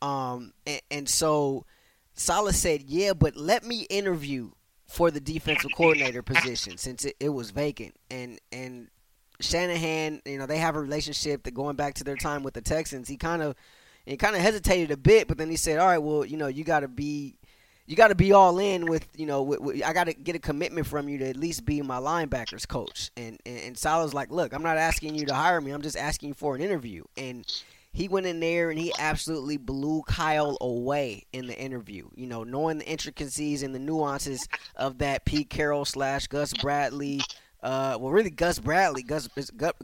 [0.03, 1.67] Um, and, and so
[2.15, 4.53] Saleh said, "Yeah, but let me interview."
[4.91, 8.89] For the defensive coordinator position, since it, it was vacant, and and
[9.41, 12.61] Shanahan, you know, they have a relationship that going back to their time with the
[12.61, 13.09] Texans.
[13.09, 13.55] He kind of
[14.05, 16.49] he kind of hesitated a bit, but then he said, "All right, well, you know,
[16.49, 17.37] you got to be
[17.87, 20.87] you got to be all in with, you know, I got to get a commitment
[20.87, 24.53] from you to at least be my linebackers coach." And and, and Saleh's like, "Look,
[24.53, 25.71] I'm not asking you to hire me.
[25.71, 27.47] I'm just asking you for an interview." And
[27.93, 32.09] he went in there and he absolutely blew Kyle away in the interview.
[32.15, 37.21] You know, knowing the intricacies and the nuances of that Pete Carroll slash Gus Bradley
[37.63, 39.03] uh, well, really, Gus Bradley.
[39.03, 39.29] Gus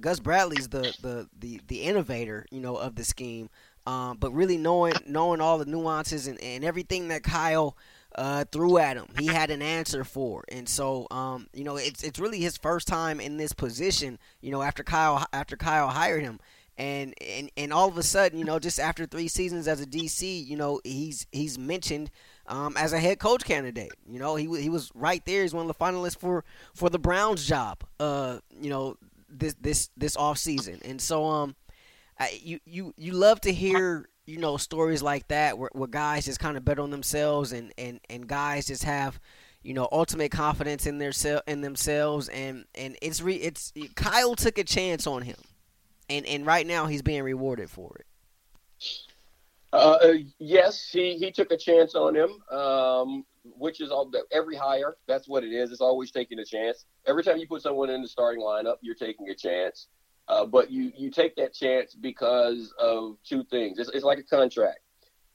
[0.01, 3.51] Gus Bradley's the, the, the, the innovator, you know, of the scheme.
[3.87, 7.77] Um, but really knowing knowing all the nuances and, and everything that Kyle
[8.17, 10.45] uh, threw at him, he had an answer for.
[10.49, 14.19] And so, um, you know, it's it's really his first time in this position.
[14.41, 16.41] You know, after Kyle after Kyle hired him.
[16.79, 19.87] And, and and all of a sudden, you know, just after three seasons as a
[19.87, 22.11] DC, you know, he's he's mentioned
[22.47, 23.93] um, as a head coach candidate.
[24.07, 25.41] You know, he he was right there.
[25.41, 27.83] He's one of the finalists for for the Browns job.
[27.99, 28.99] Uh, you know,
[29.31, 31.57] this this this off season, and so um,
[32.19, 36.25] I, you you you love to hear you know stories like that where, where guys
[36.25, 39.21] just kind of bet on themselves and and and guys just have
[39.63, 41.13] you know ultimate confidence in their
[41.47, 45.37] in themselves and and it's re, it's Kyle took a chance on him
[46.09, 48.07] and and right now he's being rewarded for it
[49.73, 54.57] uh, uh yes he he took a chance on him um, which is all every
[54.57, 57.91] hire that's what it is it's always taking a chance every time you put someone
[57.91, 59.89] in the starting lineup you're taking a chance
[60.29, 63.79] uh, but you you take that chance because of two things.
[63.79, 64.81] It's, it's like a contract.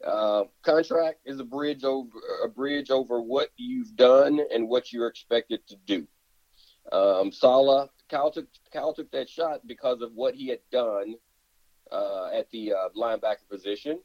[0.06, 5.08] Uh, contract is a bridge over a bridge over what you've done and what you're
[5.08, 6.08] expected to do.
[6.92, 11.16] Um, Saleh, Cal took Cal took that shot because of what he had done
[11.92, 14.00] uh, at the uh, linebacker position,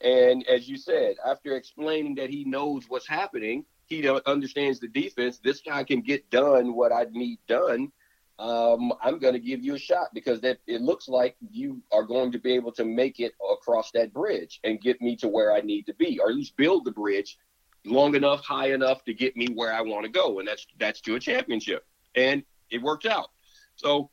[0.00, 5.38] and as you said, after explaining that he knows what's happening, he understands the defense.
[5.38, 7.92] This guy can get done what I need done
[8.38, 12.02] um, I'm going to give you a shot because that it looks like you are
[12.02, 15.52] going to be able to make it across that bridge and get me to where
[15.52, 17.38] I need to be, or at least build the bridge
[17.84, 21.00] long enough, high enough to get me where I want to go, and that's that's
[21.02, 21.84] to a championship.
[22.14, 23.30] And it worked out.
[23.82, 24.10] So,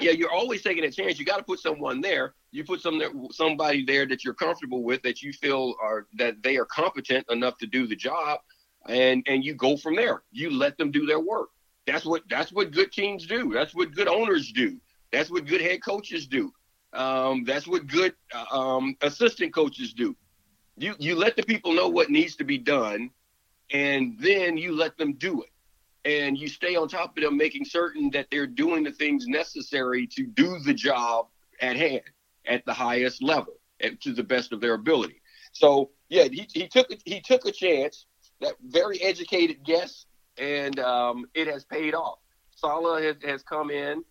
[0.00, 1.18] yeah, you're always taking a chance.
[1.18, 2.34] You got to put someone there.
[2.50, 6.56] You put some somebody there that you're comfortable with, that you feel are that they
[6.56, 8.40] are competent enough to do the job,
[8.86, 10.22] and and you go from there.
[10.30, 11.48] You let them do their work.
[11.86, 13.52] That's what that's what good teams do.
[13.52, 14.78] That's what good owners do.
[15.12, 16.52] That's what good head coaches do.
[16.92, 20.14] Um, that's what good uh, um, assistant coaches do.
[20.76, 23.10] You you let the people know what needs to be done,
[23.72, 25.50] and then you let them do it,
[26.04, 30.06] and you stay on top of them, making certain that they're doing the things necessary
[30.08, 31.28] to do the job
[31.60, 32.02] at hand
[32.46, 35.20] at the highest level and to the best of their ability.
[35.52, 38.06] So yeah, he, he took he took a chance.
[38.40, 42.18] That very educated guess and um, it has paid off.
[42.56, 44.02] Saleh has, has come in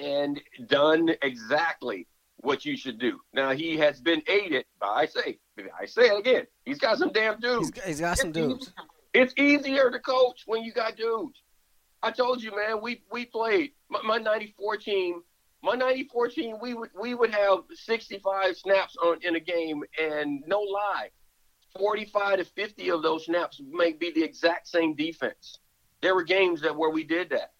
[0.00, 2.06] and done exactly
[2.38, 3.20] what you should do.
[3.32, 5.38] Now he has been aided by I say
[5.80, 6.46] I say it again.
[6.64, 7.70] He's got some damn dudes.
[7.74, 8.72] he's, he's got some dudes.
[9.14, 11.40] It's easier to coach when you got dudes.
[12.02, 12.82] I told you, man.
[12.82, 15.22] We we played my, my '94 team.
[15.62, 20.42] My '94 team, we would we would have 65 snaps on in a game, and
[20.46, 21.08] no lie,
[21.78, 25.58] 45 to 50 of those snaps may be the exact same defense.
[26.02, 27.52] There were games that where we did that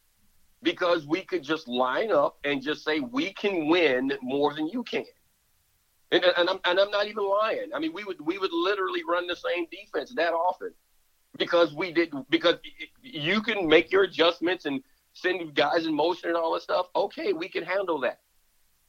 [0.63, 4.83] because we could just line up and just say we can win more than you
[4.83, 5.05] can.
[6.13, 7.71] And, and, I'm, and I'm not even lying.
[7.75, 10.75] I mean, we would we would literally run the same defense that often
[11.39, 12.57] because we did because
[13.03, 14.83] you can make your adjustments and
[15.13, 16.87] send guys in motion and all that stuff.
[16.95, 18.21] Okay, we can handle that.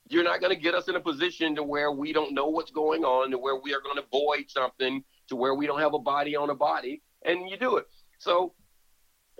[0.07, 2.71] You're not going to get us in a position to where we don't know what's
[2.71, 5.95] going on, to where we are going to void something to where we don't have
[5.95, 7.87] a body on a body, and you do it.
[8.19, 8.53] So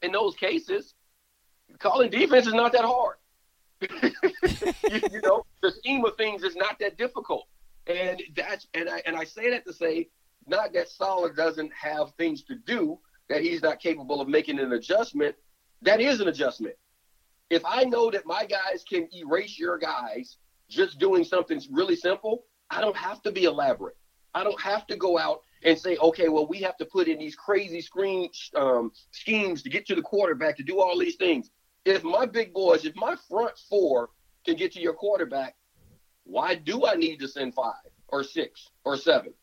[0.02, 0.96] in those cases,
[1.78, 3.18] calling defense is not that hard.
[3.82, 7.46] you, you, know, the scheme of things is not that difficult,
[7.86, 10.08] and that's and I and I say that to say
[10.48, 14.74] not that Saleh doesn't have things to do that he's not capable of making an
[14.74, 15.36] adjustment.
[15.82, 16.76] That is an adjustment.
[17.50, 20.38] If I know that my guys can erase your guys
[20.70, 23.98] just doing something really simple, I don't have to be elaborate.
[24.34, 27.18] I don't have to go out and say, okay, well, we have to put in
[27.18, 31.50] these crazy screen um, schemes to get to the quarterback to do all these things.
[31.86, 34.10] If my big boys, if my front four
[34.46, 35.56] can get to your quarterback,
[36.24, 37.74] why do I need to send five
[38.10, 39.34] or six or seven?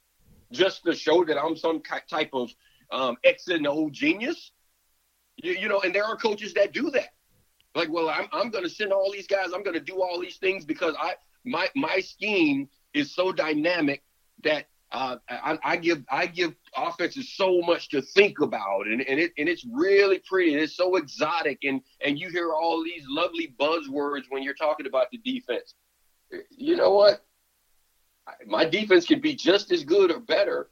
[0.52, 2.50] Just to show that I'm some type of
[2.90, 4.52] um, X and O genius?
[5.36, 7.14] You, you know, and there are coaches that do that.
[7.74, 9.46] Like, well, I'm, I'm going to send all these guys.
[9.54, 14.02] I'm going to do all these things because I my my scheme is so dynamic
[14.44, 19.18] that uh, I, I, give I give offenses so much to think about, and, and
[19.18, 20.52] it and it's really pretty.
[20.52, 24.86] And it's so exotic, and and you hear all these lovely buzzwords when you're talking
[24.86, 25.74] about the defense.
[26.50, 27.24] You know what?
[28.46, 30.70] My defense can be just as good or better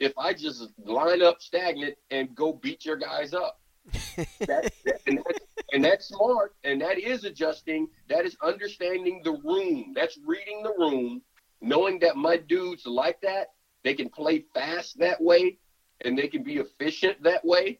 [0.00, 3.60] if I just line up stagnant and go beat your guys up.
[4.40, 4.72] that,
[5.06, 5.38] and, that's,
[5.72, 7.88] and that's smart, and that is adjusting.
[8.08, 9.92] That is understanding the room.
[9.94, 11.22] That's reading the room,
[11.60, 13.48] knowing that my dudes like that
[13.86, 15.58] they can play fast that way
[16.00, 17.78] and they can be efficient that way.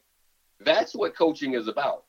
[0.61, 2.05] That's what coaching is about.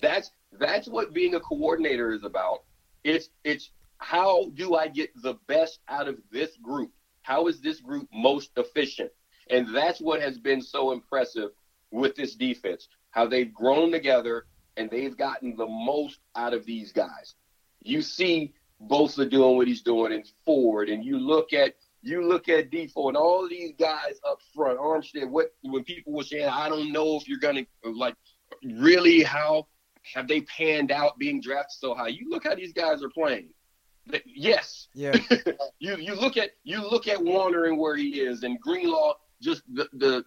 [0.00, 2.62] That's that's what being a coordinator is about.
[3.02, 3.70] It's it's
[4.02, 6.90] how do I get the best out of this group?
[7.22, 9.10] How is this group most efficient?
[9.48, 11.50] And that's what has been so impressive
[11.90, 12.88] with this defense.
[13.10, 14.46] How they've grown together
[14.76, 17.34] and they've gotten the most out of these guys.
[17.82, 18.54] You see
[18.88, 21.74] Bosa doing what he's doing in Ford, and you look at
[22.04, 25.28] you look at Defoe and all these guys up front, Armstead.
[25.28, 28.16] What when people were saying, I don't know if you're gonna like
[28.64, 29.68] really how
[30.14, 32.08] have they panned out being drafted so high?
[32.08, 33.50] You look how these guys are playing.
[34.26, 34.88] Yes.
[34.94, 35.14] Yeah.
[35.78, 39.62] you you look at you look at Warner and where he is, and Greenlaw just
[39.72, 40.24] the the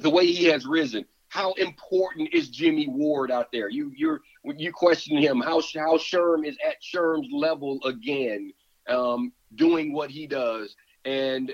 [0.00, 1.04] the way he has risen.
[1.28, 3.68] How important is Jimmy Ward out there?
[3.68, 5.40] You you're you question him.
[5.40, 8.52] How how Sherm is at Sherm's level again,
[8.88, 10.74] um, doing what he does,
[11.04, 11.52] and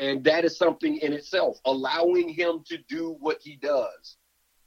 [0.00, 1.58] and that is something in itself.
[1.64, 4.16] Allowing him to do what he does,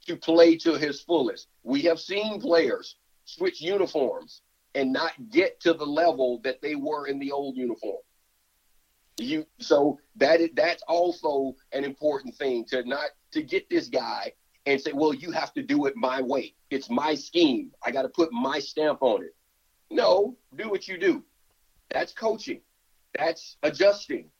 [0.06, 1.48] to play to his fullest.
[1.62, 4.42] We have seen players switch uniforms
[4.74, 8.02] and not get to the level that they were in the old uniform.
[9.18, 14.32] You so that is that's also an important thing to not to get this guy
[14.66, 16.54] and say, well, you have to do it my way.
[16.70, 17.72] It's my scheme.
[17.84, 19.34] I got to put my stamp on it.
[19.90, 21.22] No, do what you do.
[21.90, 22.60] That's coaching.
[23.18, 24.30] That's adjusting.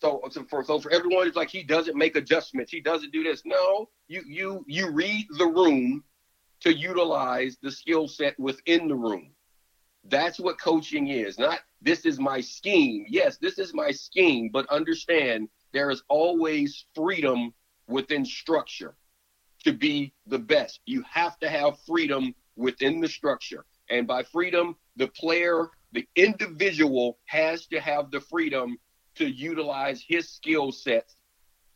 [0.00, 2.72] So, so for so for everyone, it's like he doesn't make adjustments.
[2.72, 3.42] He doesn't do this.
[3.44, 6.02] No, you you you read the room
[6.60, 9.30] to utilize the skill set within the room.
[10.04, 11.38] That's what coaching is.
[11.38, 13.04] Not this is my scheme.
[13.08, 17.52] Yes, this is my scheme, but understand there is always freedom
[17.86, 18.96] within structure
[19.64, 20.80] to be the best.
[20.86, 23.64] You have to have freedom within the structure.
[23.90, 28.78] And by freedom, the player, the individual has to have the freedom
[29.16, 31.16] to utilize his skill sets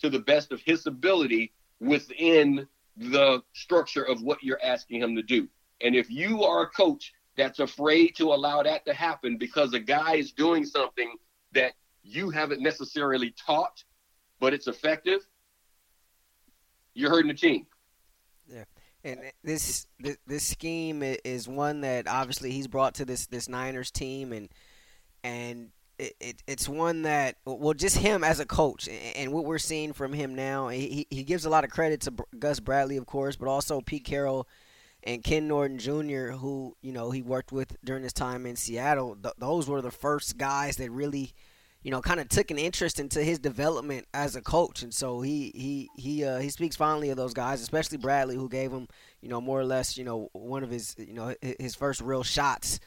[0.00, 2.66] to the best of his ability within
[2.96, 5.48] the structure of what you're asking him to do.
[5.82, 9.80] And if you are a coach that's afraid to allow that to happen because a
[9.80, 11.16] guy is doing something
[11.52, 11.72] that
[12.02, 13.82] you haven't necessarily taught,
[14.40, 15.20] but it's effective,
[16.94, 17.66] you're hurting the team.
[18.46, 18.64] Yeah.
[19.02, 19.86] And this,
[20.26, 24.48] this scheme is one that obviously he's brought to this this Niners team, and
[25.22, 29.58] and it, it, it's one that well just him as a coach and what we're
[29.58, 33.06] seeing from him now he, he gives a lot of credit to Gus Bradley of
[33.06, 34.48] course but also Pete Carroll
[35.04, 39.16] and Ken Norton Jr., who you know he worked with during his time in Seattle,
[39.22, 41.32] th- those were the first guys that really,
[41.82, 44.82] you know, kind of took an interest into his development as a coach.
[44.82, 48.48] And so he he he uh, he speaks fondly of those guys, especially Bradley, who
[48.48, 48.88] gave him
[49.20, 52.22] you know more or less you know one of his you know his first real
[52.22, 52.80] shots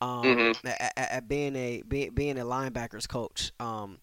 [0.00, 0.66] um, mm-hmm.
[0.66, 3.52] at, at, being a being, being a linebackers coach.
[3.60, 3.98] Um,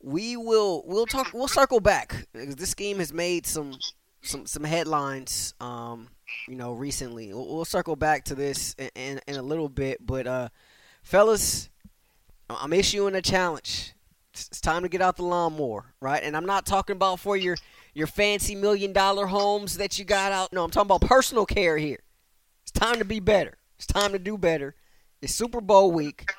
[0.00, 3.74] we will we'll talk we'll circle back because this scheme has made some
[4.22, 5.54] some some headlines.
[5.60, 6.08] Um,
[6.48, 7.32] you know, recently.
[7.32, 10.48] We'll, we'll circle back to this in, in, in, a little bit, but uh,
[11.02, 11.68] fellas,
[12.48, 13.92] I'm issuing a challenge.
[14.32, 16.22] It's, time to get out the lawnmower, right?
[16.22, 17.56] And I'm not talking about for your
[17.94, 20.52] your fancy million dollar homes that you got out.
[20.52, 22.00] No, I'm talking about personal care here.
[22.62, 23.56] It's time to be better.
[23.76, 24.74] It's time to do better.
[25.22, 26.30] It's Super Bowl week.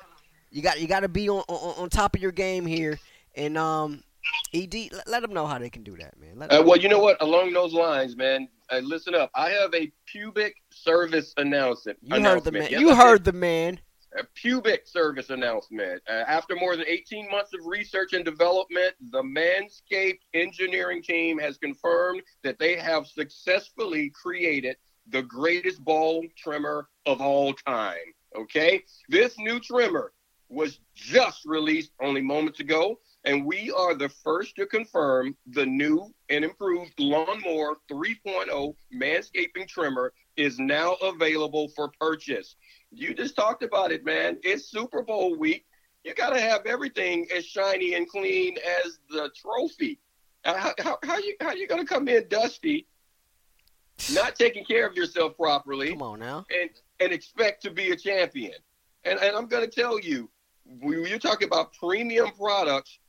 [0.50, 3.00] You got you got to be on, on on top of your game here.
[3.34, 4.04] And um,
[4.54, 4.74] Ed,
[5.06, 6.48] let them know how they can do that, man.
[6.50, 7.20] Uh, well, you know what?
[7.20, 9.30] Along those lines, man, uh, listen up.
[9.34, 11.98] I have a pubic service announcement.
[12.02, 12.68] You heard the man.
[12.70, 13.80] Yes, you heard the man.
[14.18, 16.02] A pubic service announcement.
[16.08, 21.58] Uh, after more than 18 months of research and development, the Manscaped engineering team has
[21.58, 24.76] confirmed that they have successfully created
[25.10, 27.96] the greatest ball trimmer of all time.
[28.34, 28.82] Okay?
[29.10, 30.12] This new trimmer
[30.48, 32.98] was just released only moments ago
[33.28, 40.14] and we are the first to confirm the new and improved Lawnmower 3.0 manscaping trimmer
[40.38, 42.56] is now available for purchase.
[42.90, 44.38] You just talked about it, man.
[44.42, 45.66] It's Super Bowl week.
[46.04, 50.00] You got to have everything as shiny and clean as the trophy.
[50.46, 52.86] Uh, how, how, how you how you gonna come in dusty,
[54.14, 55.90] not taking care of yourself properly?
[55.90, 56.70] Come on now, and
[57.00, 58.54] and expect to be a champion.
[59.04, 60.30] And and I'm gonna tell you,
[60.64, 63.00] when you're talking about premium products,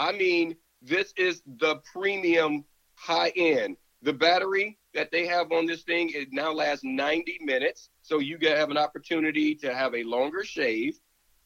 [0.00, 3.76] I mean, this is the premium high end.
[4.00, 8.38] The battery that they have on this thing it now lasts 90 minutes, so you
[8.38, 10.98] get have an opportunity to have a longer shave.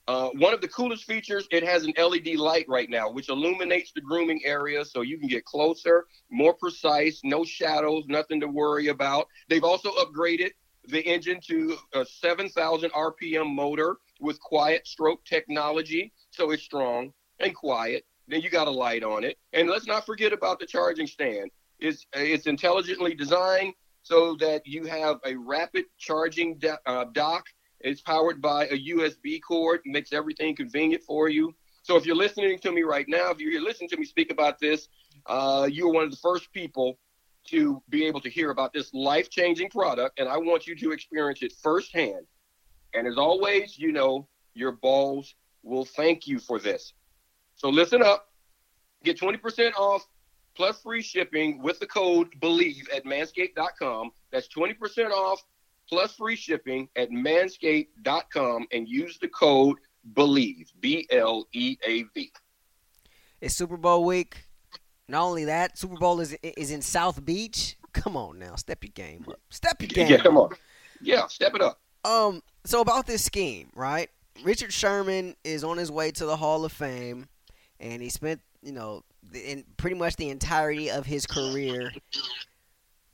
[0.06, 3.90] Uh, one of the coolest features, it has an LED light right now, which illuminates
[3.92, 8.86] the grooming area so you can get closer, more precise, no shadows, nothing to worry
[8.86, 9.26] about.
[9.48, 10.50] They've also upgraded
[10.86, 17.52] the engine to a 7,000 RPM motor with quiet stroke technology, so it's strong and
[17.52, 18.04] quiet.
[18.28, 19.36] Then you got a light on it.
[19.52, 21.50] And let's not forget about the charging stand.
[21.78, 27.46] It's, it's intelligently designed so that you have a rapid charging de- uh, dock.
[27.80, 31.54] It's powered by a USB cord, makes everything convenient for you.
[31.82, 34.58] So if you're listening to me right now, if you're listening to me speak about
[34.58, 34.88] this,
[35.26, 36.98] uh, you're one of the first people
[37.48, 41.42] to be able to hear about this life-changing product, and I want you to experience
[41.42, 42.26] it firsthand.
[42.94, 46.94] And as always, you know, your balls will thank you for this.
[47.56, 48.28] So listen up.
[49.04, 50.06] Get 20% off
[50.54, 54.10] plus free shipping with the code BLEAV at manscaped.com.
[54.30, 55.42] That's 20% off
[55.88, 59.78] plus free shipping at manscaped.com and use the code
[60.14, 62.32] BLEAV, B L E A V.
[63.40, 64.46] It's Super Bowl week.
[65.08, 67.76] Not only that, Super Bowl is is in South Beach.
[67.92, 69.40] Come on now, step your game up.
[69.50, 70.08] Step your game.
[70.08, 70.50] Yeah, come on.
[71.00, 71.80] Yeah, step it up.
[72.04, 74.10] Um, so about this scheme, right?
[74.42, 77.26] Richard Sherman is on his way to the Hall of Fame,
[77.80, 79.02] and he spent, you know,
[79.32, 81.92] in pretty much the entirety of his career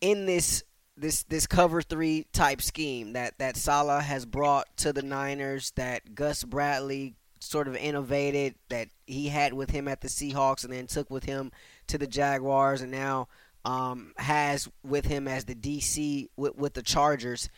[0.01, 0.63] in this
[0.97, 6.15] this this cover three type scheme that that Saleh has brought to the Niners, that
[6.15, 10.87] Gus Bradley sort of innovated, that he had with him at the Seahawks, and then
[10.87, 11.51] took with him
[11.87, 13.29] to the Jaguars, and now
[13.65, 17.49] um, has with him as the DC with, with the Chargers.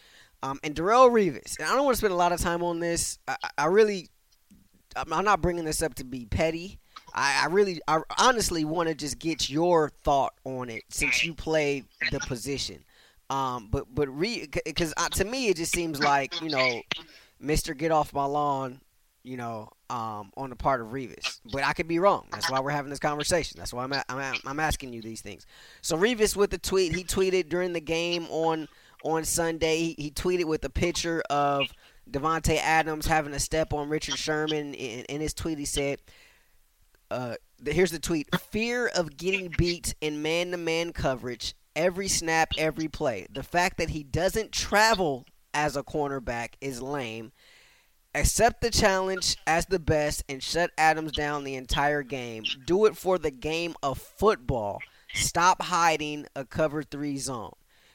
[0.45, 2.81] Um, and Darrelle Revis, and I don't want to spend a lot of time on
[2.81, 3.19] this.
[3.29, 4.09] I, I really,
[4.97, 6.81] I'm not bringing this up to be petty.
[7.15, 11.35] I, I really, I honestly want to just get your thought on it since you
[11.35, 12.85] played the position.
[13.31, 16.83] Um, but but re because uh, to me it just seems like you know,
[17.41, 18.81] Mister Get Off My Lawn,
[19.23, 21.41] you know, um, on the part of Revis.
[21.51, 22.27] But I could be wrong.
[22.31, 23.57] That's why we're having this conversation.
[23.59, 25.47] That's why I'm a, I'm, a, I'm asking you these things.
[25.81, 28.69] So Revis with the tweet, he tweeted during the game on
[29.05, 29.79] on Sunday.
[29.79, 31.73] He, he tweeted with a picture of
[32.11, 34.75] Davante Adams having a step on Richard Sherman.
[34.75, 36.01] In, in his tweet, he said,
[37.13, 37.35] uh,
[37.65, 43.27] "Here's the tweet: Fear of getting beat in man-to-man coverage every snap, every play.
[43.31, 47.33] The fact that he doesn't travel as a cornerback is lame."
[48.15, 52.45] Accept the challenge as the best and shut Adams down the entire game.
[52.67, 54.81] Do it for the game of football.
[55.15, 57.53] Stop hiding a cover three zone.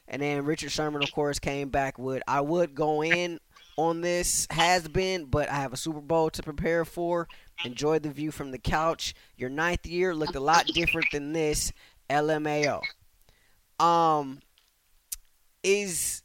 [0.08, 3.40] And then Richard Sherman, of course, came back with I would go in
[3.78, 7.28] on this, has been, but I have a Super Bowl to prepare for.
[7.66, 9.14] Enjoy the view from the couch.
[9.36, 11.72] Your ninth year looked a lot different than this.
[12.10, 12.82] LMAO.
[13.80, 14.40] Um,
[15.64, 16.24] is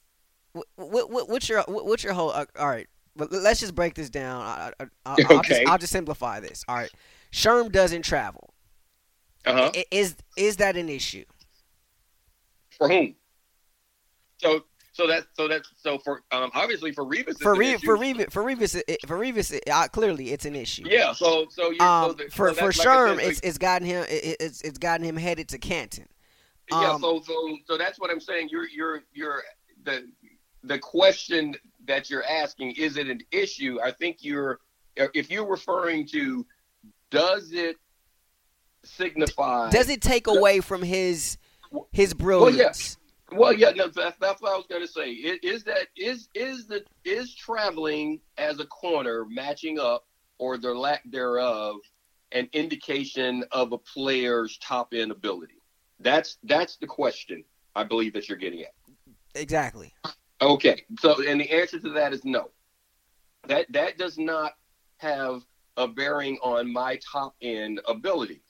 [0.53, 2.87] what, what, what's your what's your whole uh, all right?
[3.15, 4.43] But let's just break this down.
[4.43, 4.73] I,
[5.07, 5.49] will okay.
[5.49, 6.65] just, I'll just simplify this.
[6.69, 6.91] All right,
[7.33, 8.55] Sherm doesn't travel.
[9.45, 9.71] Uh-huh.
[9.91, 11.25] Is is that an issue?
[12.79, 13.15] For whom?
[14.39, 18.31] So so that's so that's so for um obviously for Revis for Re- for Revis
[18.31, 20.85] for Revis it, for Revis it, uh, clearly it's an issue.
[20.87, 21.13] Yeah.
[21.13, 23.87] So so you um, so the, for so for like Sherm said, it's it's gotten
[23.87, 26.07] him it, it's it's gotten him headed to Canton.
[26.71, 26.93] Yeah.
[26.93, 28.49] Um, so so so that's what I'm saying.
[28.51, 29.43] You're you're you're
[29.85, 30.07] the
[30.63, 33.79] the question that you're asking is it an issue?
[33.83, 34.61] I think you're
[34.97, 36.47] if you're referring to
[37.11, 37.77] does it
[38.85, 41.39] signify Does it take away from his
[41.93, 42.57] his brilliance?
[42.57, 43.02] Well, yeah.
[43.35, 45.11] Well, yeah, no, that's, that's what I was going to say.
[45.11, 50.07] Is, is that is is the is traveling as a corner matching up
[50.39, 51.77] or the lack thereof
[52.33, 55.63] an indication of a player's top end ability?
[56.01, 58.73] That's that's the question I believe that you're getting at.
[59.35, 59.93] Exactly.
[60.41, 62.51] Okay, so and the answer to that is no.
[63.47, 64.53] That that does not
[64.99, 65.43] have
[65.77, 68.43] a bearing on my top end ability.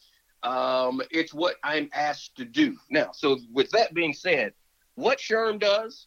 [0.42, 3.12] Um, it's what I'm asked to do now.
[3.12, 4.54] So with that being said,
[4.94, 6.06] what Sherm does,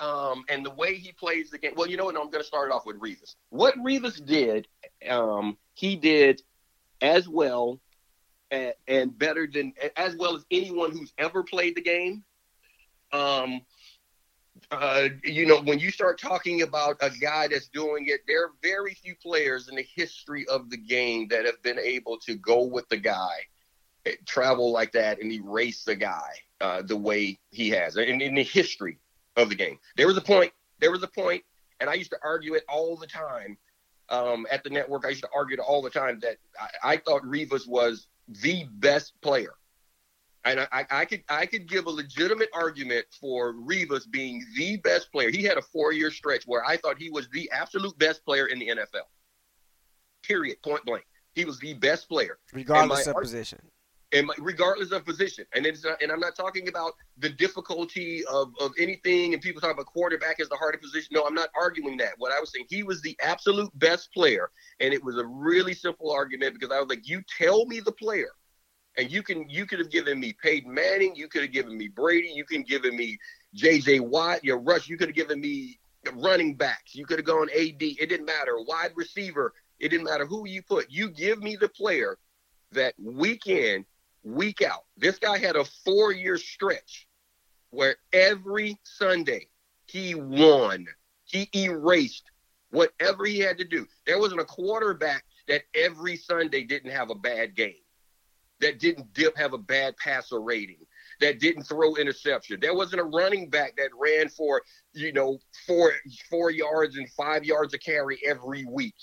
[0.00, 1.72] um, and the way he plays the game.
[1.76, 2.16] Well, you know what?
[2.16, 3.36] I'm going to start it off with Revis.
[3.50, 4.66] What Revis did,
[5.08, 6.42] um, he did
[7.02, 7.80] as well
[8.50, 12.24] and, and, better than as well as anyone who's ever played the game.
[13.12, 13.60] Um,
[14.70, 18.52] uh, you know, when you start talking about a guy that's doing it, there are
[18.62, 22.62] very few players in the history of the game that have been able to go
[22.64, 23.36] with the guy,
[24.06, 26.30] eh, travel like that, and erase the guy
[26.60, 28.98] uh, the way he has, and in the history
[29.36, 29.78] of the game.
[29.96, 30.52] There was a point.
[30.80, 31.42] There was a point,
[31.80, 33.56] and I used to argue it all the time
[34.08, 35.04] um, at the network.
[35.04, 38.66] I used to argue it all the time that I, I thought Revis was the
[38.78, 39.54] best player
[40.44, 45.12] and I, I, could I could give a legitimate argument for Revis being the best
[45.12, 45.30] player.
[45.30, 48.46] He had a four year stretch where I thought he was the absolute best player
[48.46, 49.06] in the NFL.
[50.22, 50.56] Period.
[50.62, 51.04] Point blank.
[51.34, 53.60] He was the best player, regardless of position.
[54.12, 58.52] And regardless of position, and it's not, and I'm not talking about the difficulty of,
[58.60, 59.34] of anything.
[59.34, 61.10] And people talk about quarterback as the hardest position.
[61.12, 62.14] No, I'm not arguing that.
[62.18, 64.50] What I was saying, he was the absolute best player,
[64.80, 67.92] and it was a really simple argument because I was like, you tell me the
[67.92, 68.30] player
[68.96, 71.88] and you can you could have given me Peyton Manning, you could have given me
[71.88, 73.18] Brady, you can given me
[73.54, 74.00] J.J.
[74.00, 75.78] Watt, your rush, you could have given me
[76.14, 77.80] running backs, you could have gone AD.
[77.80, 78.58] It didn't matter.
[78.66, 80.90] Wide receiver, it didn't matter who you put.
[80.90, 82.18] You give me the player
[82.72, 83.84] that week in,
[84.22, 84.84] week out.
[84.96, 87.08] This guy had a four year stretch
[87.70, 89.48] where every Sunday
[89.86, 90.86] he won.
[91.24, 92.30] He erased
[92.70, 93.86] whatever he had to do.
[94.06, 97.82] There wasn't a quarterback that every Sunday didn't have a bad game,
[98.60, 100.78] that didn't dip have a bad passer rating,
[101.20, 102.58] that didn't throw interception.
[102.60, 104.62] There wasn't a running back that ran for,
[104.92, 105.92] you know, four
[106.28, 108.94] four yards and five yards a carry every week.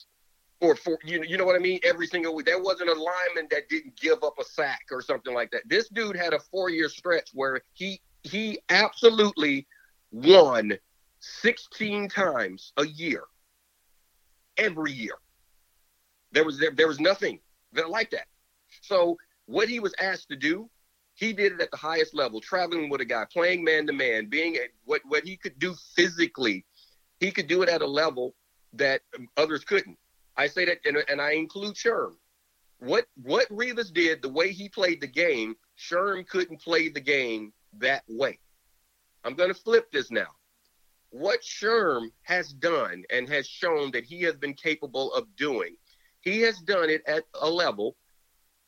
[0.60, 1.80] Or for you know, you know what I mean?
[1.84, 2.47] Every single week.
[2.47, 5.62] There wasn't a lineman that didn't give up a sack or something like that.
[5.68, 9.68] This dude had a four year stretch where he he absolutely
[10.12, 10.74] won
[11.20, 13.24] 16 times a year.
[14.58, 15.16] Every year.
[16.32, 17.39] There was there, there was nothing
[17.74, 18.26] that like that.
[18.82, 20.70] So what he was asked to do
[21.18, 24.28] he did it at the highest level, traveling with a guy, playing man to man,
[24.28, 26.64] being a, what what he could do physically.
[27.20, 28.36] He could do it at a level
[28.74, 29.01] that
[29.36, 29.97] others couldn't.
[30.38, 32.13] I say that, and, and I include Sherm.
[32.79, 37.51] What what Revis did, the way he played the game, Sherm couldn't play the game
[37.79, 38.39] that way.
[39.23, 40.27] I'm going to flip this now.
[41.09, 45.75] What Sherm has done and has shown that he has been capable of doing,
[46.21, 47.95] he has done it at a level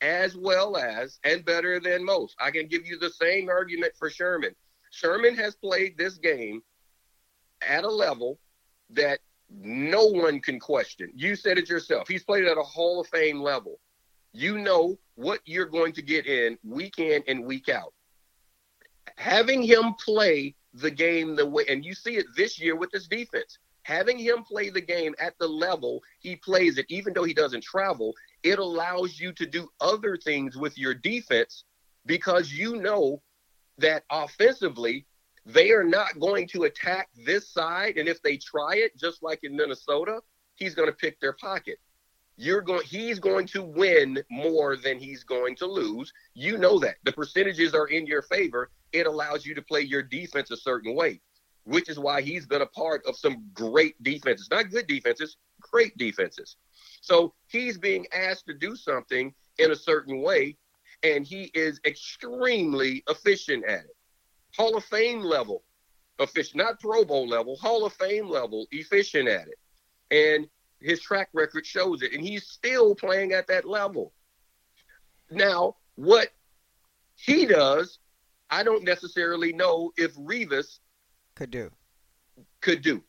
[0.00, 2.34] as well as and better than most.
[2.40, 4.54] I can give you the same argument for Sherman.
[4.90, 6.62] Sherman has played this game
[7.62, 8.38] at a level
[8.90, 9.20] that
[9.50, 11.10] no one can question.
[11.14, 12.08] You said it yourself.
[12.08, 13.78] He's played at a Hall of Fame level.
[14.32, 17.92] You know what you're going to get in week in and week out.
[19.16, 23.08] Having him play the game the way, and you see it this year with this
[23.08, 27.34] defense, having him play the game at the level he plays it, even though he
[27.34, 31.64] doesn't travel, it allows you to do other things with your defense
[32.06, 33.20] because you know
[33.78, 35.06] that offensively
[35.46, 39.40] they are not going to attack this side and if they try it just like
[39.42, 40.20] in Minnesota
[40.54, 41.78] he's going to pick their pocket.
[42.36, 46.12] You're going he's going to win more than he's going to lose.
[46.34, 46.96] You know that.
[47.04, 48.70] The percentages are in your favor.
[48.92, 51.20] It allows you to play your defense a certain way
[51.64, 54.48] which is why he's been a part of some great defenses.
[54.50, 56.56] Not good defenses great defenses.
[57.00, 60.56] So he's being asked to do something in a certain way,
[61.02, 63.96] and he is extremely efficient at it.
[64.56, 65.62] Hall of Fame level
[66.18, 69.58] efficient, not Pro Bowl level, Hall of Fame level efficient at it.
[70.10, 70.48] And
[70.80, 74.12] his track record shows it, and he's still playing at that level.
[75.30, 76.28] Now, what
[77.16, 77.98] he does,
[78.50, 80.80] I don't necessarily know if Revis
[81.34, 81.70] could do.
[82.60, 83.02] Could do.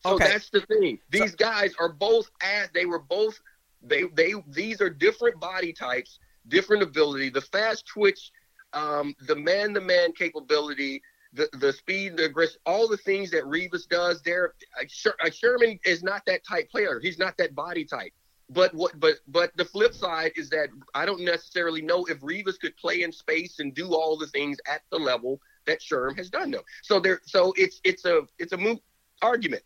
[0.00, 0.28] So okay.
[0.28, 0.98] that's the thing.
[1.10, 3.40] These so, guys are both as they were both
[3.82, 6.18] they they these are different body types,
[6.48, 7.30] different ability.
[7.30, 8.32] The fast twitch,
[8.72, 11.02] um, the man to man capability,
[11.32, 14.22] the the speed, the aggression, all the things that Revis does.
[14.22, 17.00] There, uh, Sherman is not that type player.
[17.00, 18.12] He's not that body type.
[18.50, 18.98] But what?
[19.00, 23.02] But but the flip side is that I don't necessarily know if Revis could play
[23.02, 26.50] in space and do all the things at the level that Sherm has done.
[26.50, 28.80] Though, so there, so it's it's a it's a moot
[29.22, 29.62] argument.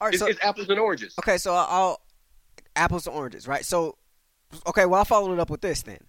[0.00, 1.14] All right, it's, so, it's apples and oranges.
[1.18, 2.00] Okay, so I'll
[2.76, 3.64] apples and oranges, right?
[3.64, 3.96] So,
[4.66, 6.00] okay, well I'll follow it up with this then.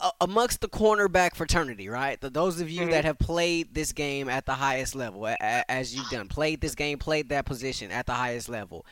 [0.00, 2.20] Uh, amongst the cornerback fraternity, right?
[2.20, 2.90] The, those of you mm-hmm.
[2.90, 6.60] that have played this game at the highest level, a, a, as you've done, played
[6.60, 8.84] this game, played that position at the highest level.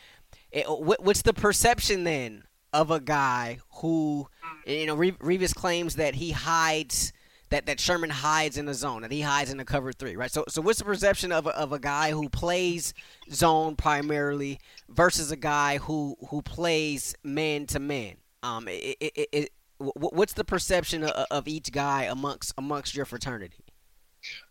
[0.53, 4.29] It, what, what's the perception then of a guy who,
[4.67, 7.13] you know, Revis claims that he hides
[7.51, 10.31] that, that Sherman hides in the zone, that he hides in the cover three, right?
[10.31, 12.95] So, so what's the perception of a, of a guy who plays
[13.33, 18.17] zone primarily versus a guy who who plays man to man?
[18.43, 23.65] Um, it, it, it, what's the perception of, each guy amongst amongst your fraternity?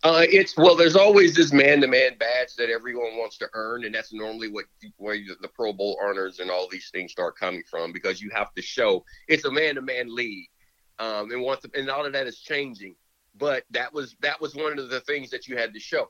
[0.03, 4.13] Uh, it's well, there's always this man-to-man badge that everyone wants to earn, and that's
[4.13, 4.65] normally what
[4.97, 8.53] where the Pro Bowl earners and all these things start coming from because you have
[8.53, 10.49] to show it's a man-to-man league
[10.99, 12.95] um, and once and all of that is changing.
[13.35, 16.07] But that was that was one of the things that you had to show.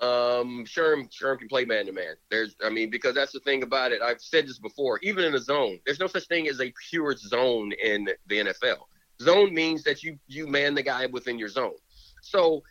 [0.00, 2.14] Um, Sherm Sherm can play man to man.
[2.30, 4.00] There's, I mean, because that's the thing about it.
[4.00, 4.98] I've said this before.
[5.02, 8.78] Even in a zone, there's no such thing as a pure zone in the NFL.
[9.20, 11.74] Zone means that you you man the guy within your zone.
[12.22, 12.62] So,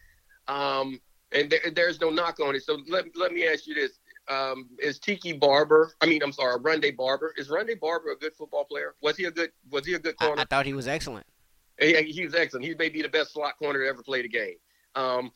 [0.47, 0.99] um,
[1.31, 2.63] and there, there's no knock on it.
[2.63, 5.93] So let let me ask you this: um, is Tiki Barber?
[6.01, 7.33] I mean, I'm sorry, Rondé Barber.
[7.37, 8.95] Is Rondé Barber a good football player?
[9.01, 10.39] Was he a good Was he a good corner?
[10.39, 11.27] I, I thought he was excellent.
[11.79, 12.65] He, he was excellent.
[12.65, 14.55] He may be the best slot corner to ever play the game.
[14.95, 15.31] Um,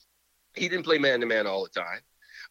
[0.55, 1.99] he didn't play man to man all the time.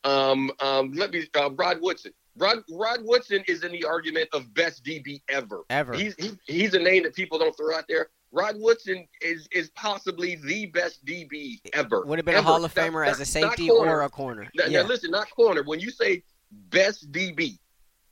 [0.05, 2.13] Um, um, let me uh, Rod Woodson.
[2.37, 5.65] Rod Rod Woodson is in the argument of best DB ever.
[5.71, 5.93] Ever.
[5.93, 8.09] He's he, he's a name that people don't throw out there.
[8.33, 12.05] Rod Woodson is is possibly the best DB ever.
[12.07, 12.49] Would have been ever.
[12.49, 14.51] a Hall of Famer as a safety or a corner.
[14.55, 14.83] Now, yeah.
[14.83, 15.63] now, listen, not corner.
[15.63, 17.59] When you say best DB,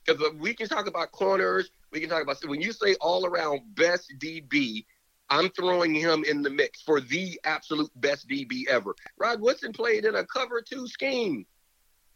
[0.05, 3.61] because we can talk about corners, we can talk about when you say all around
[3.75, 4.85] best DB,
[5.31, 8.93] I'm throwing him in the mix for the absolute best DB ever.
[9.17, 11.45] Rod Woodson played in a cover two scheme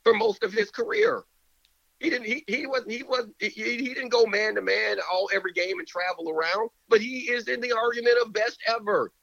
[0.04, 1.24] for most of his career.
[2.00, 2.26] He didn't.
[2.26, 2.92] He, he wasn't.
[2.92, 3.28] He was.
[3.40, 6.70] He, he didn't go man to man all every game and travel around.
[6.90, 9.14] But he is in the argument of best ever.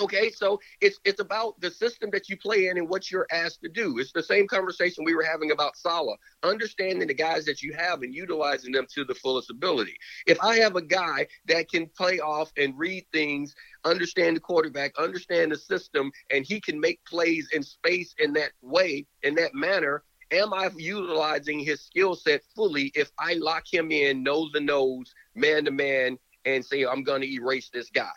[0.00, 3.60] Okay, so it's it's about the system that you play in and what you're asked
[3.62, 3.98] to do.
[3.98, 8.00] It's the same conversation we were having about Saleh, understanding the guys that you have
[8.00, 9.94] and utilizing them to the fullest ability.
[10.26, 14.98] If I have a guy that can play off and read things, understand the quarterback,
[14.98, 19.54] understand the system, and he can make plays in space in that way, in that
[19.54, 24.60] manner, am I utilizing his skill set fully if I lock him in nose to
[24.60, 28.08] nose, man to man, and say I'm going to erase this guy?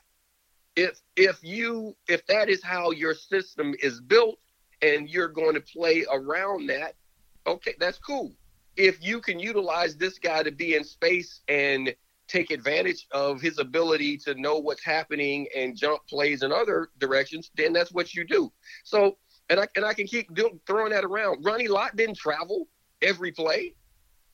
[0.76, 4.40] If if you if that is how your system is built
[4.82, 6.96] and you're going to play around that
[7.46, 8.32] okay that's cool.
[8.76, 11.94] If you can utilize this guy to be in space and
[12.28, 17.52] take advantage of his ability to know what's happening and jump plays in other directions
[17.56, 18.52] then that's what you do.
[18.84, 19.18] So
[19.50, 21.46] and i, and I can keep doing, throwing that around.
[21.46, 22.68] Ronnie lott didn't travel
[23.02, 23.76] every play.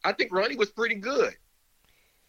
[0.05, 1.35] I think ronnie was pretty good.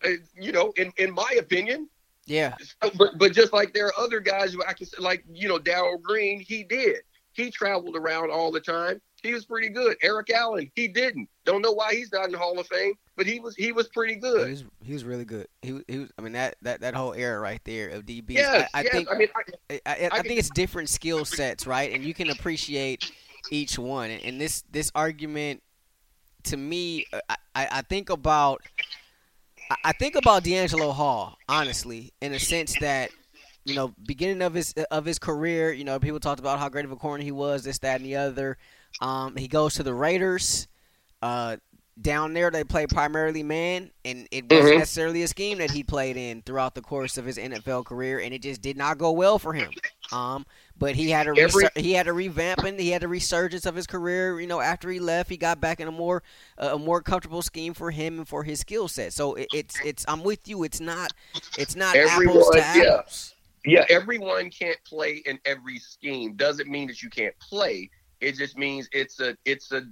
[0.04, 1.88] Uh, you know in, in my opinion
[2.26, 2.54] yeah.
[2.82, 5.48] So, but but just like there are other guys who I can say, like you
[5.48, 6.98] know Darrell Green, he did.
[7.32, 9.00] He traveled around all the time.
[9.22, 9.96] He was pretty good.
[10.02, 11.28] Eric Allen, he didn't.
[11.44, 13.88] Don't know why he's not in the Hall of Fame, but he was he was
[13.88, 14.46] pretty good.
[14.46, 15.46] He was, he was really good.
[15.62, 16.10] He, he was.
[16.18, 18.30] I mean that, that, that whole era right there of DBs.
[18.30, 18.92] Yes, I, I yes.
[18.92, 19.28] think I mean,
[19.70, 21.92] I, I, I think it's different skill sets, right?
[21.92, 23.12] And you can appreciate
[23.50, 24.10] each one.
[24.10, 25.62] And this this argument,
[26.44, 27.20] to me, uh,
[27.54, 28.62] I, I think about
[29.84, 33.10] I think about DeAngelo Hall, honestly, in a sense that,
[33.64, 36.84] you know, beginning of his of his career, you know, people talked about how great
[36.84, 38.58] of a corner he was, this, that, and the other.
[39.00, 40.66] Um, he goes to the Raiders.
[41.22, 41.56] Uh,
[42.00, 44.78] down there, they play primarily man, and it wasn't Mhm.
[44.78, 48.32] necessarily a scheme that he played in throughout the course of his NFL career, and
[48.32, 49.70] it just did not go well for him.
[50.12, 50.46] Um,
[50.78, 53.74] but he had a Every- resur- he had a revamping, he had a resurgence of
[53.74, 54.40] his career.
[54.40, 56.22] You know, after he left, he got back in a more
[56.58, 59.12] a more comfortable scheme for him and for his skill set.
[59.12, 60.62] So it, it's it's I'm with you.
[60.64, 61.12] It's not
[61.58, 62.94] it's not apples Everyone, to yeah.
[62.98, 63.34] apples.
[63.66, 66.34] Yeah, everyone can't play in every scheme.
[66.34, 67.90] Doesn't mean that you can't play.
[68.20, 69.82] It just means it's a it's a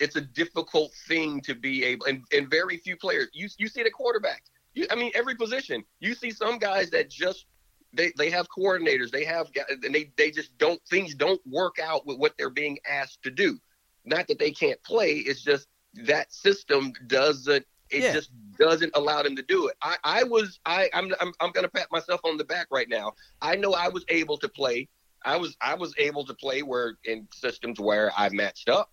[0.00, 3.28] it's a difficult thing to be able and, and very few players.
[3.32, 4.50] You you see the quarterbacks.
[4.74, 5.84] You, I mean every position.
[6.00, 7.46] You see some guys that just
[7.92, 9.10] they, they have coordinators.
[9.10, 12.50] They have guys and they they just don't things don't work out with what they're
[12.50, 13.58] being asked to do.
[14.04, 15.12] Not that they can't play.
[15.14, 18.12] It's just that system doesn't it Yeah.
[18.12, 19.76] just doesn't allow them to do it.
[19.82, 23.12] I, I was I I'm, I'm I'm gonna pat myself on the back right now.
[23.40, 24.88] I know I was able to play.
[25.24, 28.90] I was I was able to play where in systems where I matched up.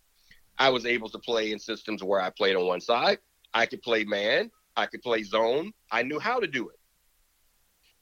[0.57, 3.19] I was able to play in systems where I played on one side.
[3.53, 4.51] I could play man.
[4.75, 5.73] I could play zone.
[5.91, 6.77] I knew how to do it.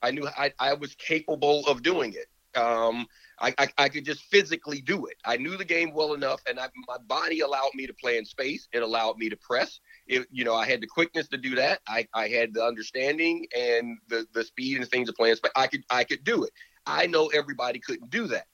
[0.04, 2.28] I knew I, I was capable of doing it.
[2.60, 3.08] Um,
[3.40, 5.16] I, I, I could just physically do it.
[5.26, 8.26] I knew the game well enough, and I, my body allowed me to play in
[8.26, 8.68] space.
[8.72, 9.80] It allowed me to press.
[10.06, 11.80] It, you know, I had the quickness to do that.
[11.88, 15.52] I, I had the understanding and the, the speed and things of playing space.
[15.56, 16.52] I could I could do it.
[16.86, 18.46] I know everybody couldn't do that.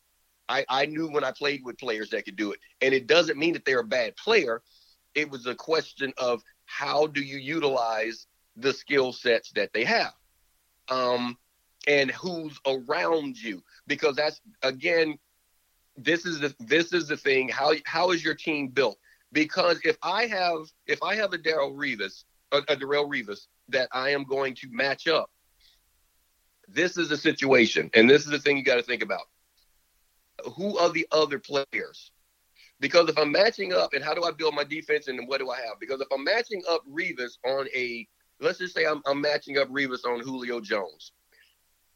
[0.48, 3.38] I, I knew when I played with players that could do it, and it doesn't
[3.38, 4.62] mean that they're a bad player.
[5.14, 10.14] It was a question of how do you utilize the skill sets that they have.
[10.90, 11.38] Um,
[11.88, 13.64] and who's around you.
[13.88, 15.18] Because that's again
[15.98, 17.50] this is the this is the thing.
[17.50, 18.98] How how is your team built?
[19.32, 23.88] Because if i have if i have a darrelle revis a, a darrelle revis that
[23.92, 25.30] i am going to match up
[26.72, 27.90] this is a situation.
[27.94, 29.28] And this is the thing you got to think about.
[30.56, 32.12] Who are the other players?
[32.80, 35.50] Because if i'm matching up and how do i build my defense and what do
[35.50, 35.80] i have?
[35.80, 38.08] Because if i'm matching up revis on a
[38.42, 41.12] let's just say i'm, I'm matching up revis on julio jones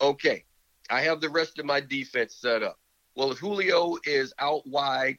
[0.04, 0.44] okay,
[0.90, 2.78] I have the rest of my defense set up.
[3.16, 5.18] Well, if Julio is out wide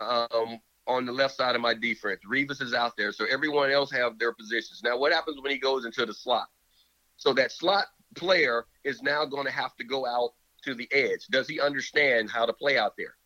[0.00, 3.90] um, on the left side of my defense, Revis is out there, so everyone else
[3.90, 4.82] have their positions.
[4.84, 6.48] Now, what happens when he goes into the slot?
[7.16, 10.30] So that slot player is now going to have to go out
[10.64, 11.26] to the edge.
[11.30, 13.16] Does he understand how to play out there?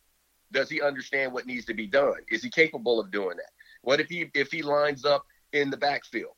[0.51, 2.17] Does he understand what needs to be done?
[2.31, 3.51] Is he capable of doing that?
[3.81, 6.35] What if he if he lines up in the backfield?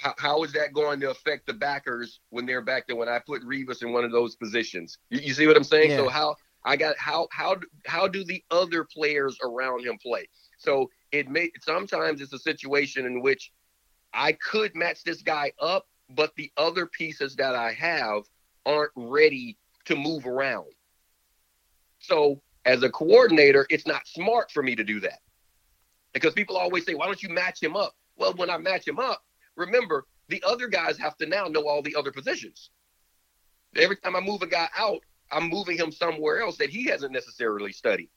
[0.00, 2.96] How, how is that going to affect the backers when they're back there?
[2.96, 5.90] When I put Revis in one of those positions, you, you see what I'm saying?
[5.90, 5.96] Yeah.
[5.96, 10.26] So how I got how how how do the other players around him play?
[10.58, 13.52] So it may sometimes it's a situation in which
[14.14, 18.22] I could match this guy up, but the other pieces that I have
[18.64, 20.72] aren't ready to move around.
[21.98, 25.20] So as a coordinator, it's not smart for me to do that
[26.14, 28.98] because people always say, "Why don't you match him up?" Well, when I match him
[28.98, 29.22] up,
[29.56, 32.70] remember the other guys have to now know all the other positions.
[33.76, 37.12] Every time I move a guy out, I'm moving him somewhere else that he hasn't
[37.12, 38.10] necessarily studied.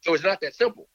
[0.00, 0.88] So it's not that simple.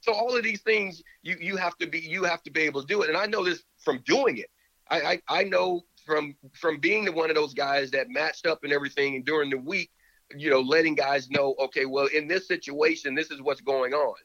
[0.00, 2.80] So all of these things you you have to be you have to be able
[2.82, 3.08] to do it.
[3.08, 4.50] And I know this from doing it.
[4.88, 8.64] I I, I know from from being the one of those guys that matched up
[8.64, 9.90] and everything and during the week,
[10.34, 14.16] you know, letting guys know, okay, well, in this situation, this is what's going on.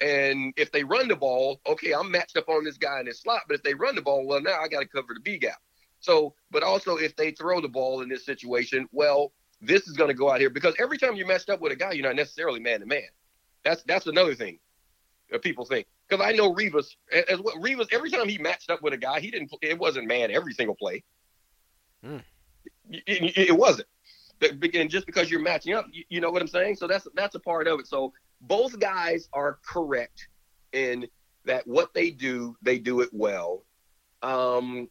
[0.00, 3.20] And if they run the ball, okay, I'm matched up on this guy in this
[3.20, 3.42] slot.
[3.46, 5.60] But if they run the ball, well, now I got to cover the B gap.
[6.00, 10.08] So, but also if they throw the ball in this situation, well, this is going
[10.08, 12.16] to go out here because every time you're matched up with a guy, you're not
[12.16, 13.02] necessarily man to man.
[13.62, 14.58] That's that's another thing
[15.30, 15.86] that people think.
[16.08, 16.96] Because I know Revis,
[17.28, 19.52] as well, Revis, every time he matched up with a guy, he didn't.
[19.62, 21.04] It wasn't man every single play.
[22.04, 22.22] Mm.
[22.90, 23.86] It, it, it, wasn't.
[24.74, 26.76] And just because you're matching up, you, you know what I'm saying.
[26.76, 27.86] So that's that's a part of it.
[27.86, 30.28] So both guys are correct
[30.72, 31.06] in
[31.44, 33.64] that what they do, they do it well.
[34.22, 34.88] Um,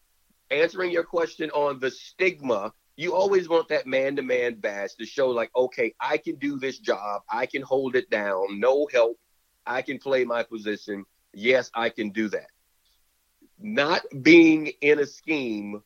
[0.51, 5.05] answering your question on the stigma, you always want that man to man badge to
[5.05, 7.21] show, like, okay, I can do this job.
[7.29, 8.59] I can hold it down.
[8.59, 9.17] No help.
[9.65, 11.05] I can play my position.
[11.33, 12.47] Yes, I can do that.
[13.59, 15.81] Not being in a scheme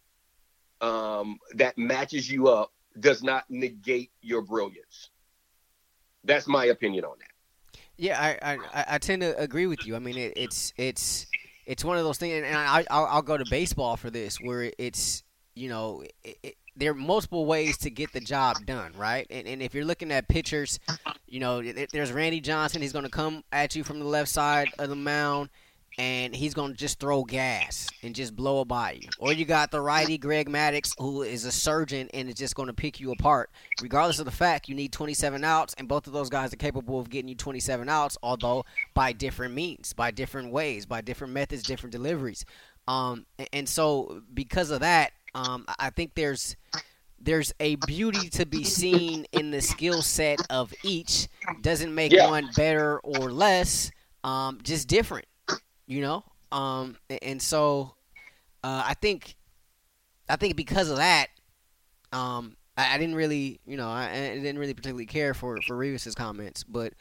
[0.81, 5.09] um, that matches you up does not negate your brilliance.
[6.23, 7.32] That's my opinion on that.
[7.97, 9.95] Yeah, I, I, I tend to agree with you.
[9.95, 11.27] I mean, it, it's it's
[11.65, 14.71] it's one of those things, and I I'll, I'll go to baseball for this, where
[14.77, 15.23] it's
[15.55, 19.27] you know it, it, there are multiple ways to get the job done, right?
[19.29, 20.79] And, and if you're looking at pitchers,
[21.27, 22.81] you know, there's Randy Johnson.
[22.81, 25.49] He's going to come at you from the left side of the mound
[25.97, 29.09] and he's going to just throw gas and just blow it by you.
[29.19, 32.67] Or you got the righty Greg Maddux, who is a surgeon and is just going
[32.67, 36.13] to pick you apart, regardless of the fact you need 27 outs, and both of
[36.13, 40.51] those guys are capable of getting you 27 outs, although by different means, by different
[40.51, 42.43] ways, by different methods, different deliveries.
[42.87, 46.55] Um, and so because of that, um, I think there's
[47.19, 51.29] there's a beauty to be seen in the skill set of each.
[51.61, 52.29] Doesn't make yeah.
[52.29, 53.91] one better or less,
[54.25, 55.25] um, just different
[55.87, 56.23] you know.
[56.51, 57.95] Um, and so
[58.63, 59.35] uh, I think
[60.29, 61.27] I think because of that,
[62.11, 65.75] um, I, I didn't really, you know, I, I, didn't really particularly care for for
[65.75, 66.93] Revis's comments, but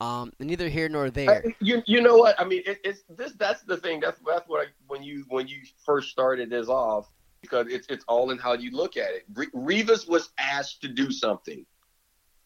[0.00, 1.44] um, neither here nor there.
[1.60, 2.62] you you know what I mean?
[2.66, 4.00] It, it's this that's the thing.
[4.00, 7.10] That's that's what I, when you when you first started this off
[7.40, 9.52] because it's it's all in how you look at it.
[9.54, 11.66] Revis was asked to do something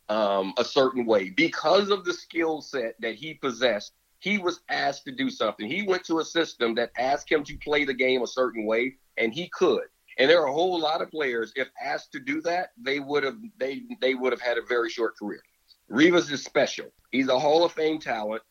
[0.09, 3.93] um, a certain way because of the skill set that he possessed
[4.27, 5.70] he was asked to do something.
[5.70, 8.97] He went to a system that asked him to play the game a certain way,
[9.16, 9.85] and he could.
[10.18, 13.22] And there are a whole lot of players, if asked to do that, they would
[13.22, 15.41] have they they would have had a very short career.
[15.89, 16.87] Revis is special.
[17.12, 18.43] He's a Hall of Fame talent.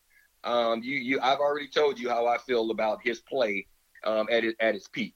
[0.44, 3.66] Um, you you I've already told you how I feel about his play
[4.06, 5.14] um, at his, at his peak,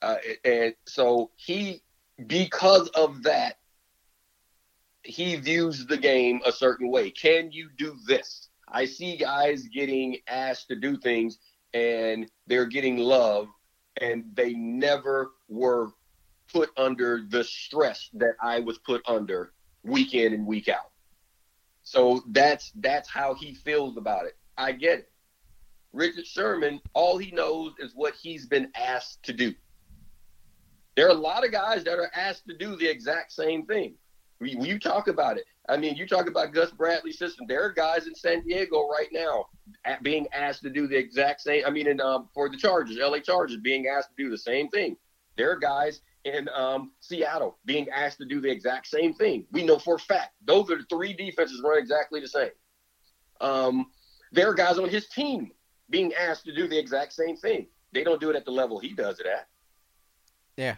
[0.00, 1.80] uh, and so he
[2.26, 3.58] because of that
[5.04, 7.08] he views the game a certain way.
[7.12, 8.48] Can you do this?
[8.72, 11.38] I see guys getting asked to do things
[11.74, 13.48] and they're getting love
[14.00, 15.90] and they never were
[16.50, 19.52] put under the stress that I was put under
[19.82, 20.90] week in and week out.
[21.82, 24.36] So that's that's how he feels about it.
[24.56, 25.12] I get it.
[25.92, 29.54] Richard Sherman, all he knows is what he's been asked to do.
[30.96, 33.94] There are a lot of guys that are asked to do the exact same thing.
[34.40, 37.46] You talk about it, I mean, you talk about Gus Bradley's system.
[37.46, 39.46] There are guys in San Diego right now
[40.02, 41.64] being asked to do the exact same.
[41.64, 44.68] I mean, in, um, for the Chargers, LA Chargers, being asked to do the same
[44.68, 44.96] thing.
[45.36, 49.46] There are guys in um, Seattle being asked to do the exact same thing.
[49.52, 52.50] We know for a fact those are the three defenses run exactly the same.
[53.40, 53.86] Um,
[54.32, 55.52] there are guys on his team
[55.90, 57.66] being asked to do the exact same thing.
[57.92, 59.46] They don't do it at the level he does it at.
[60.56, 60.76] Yeah.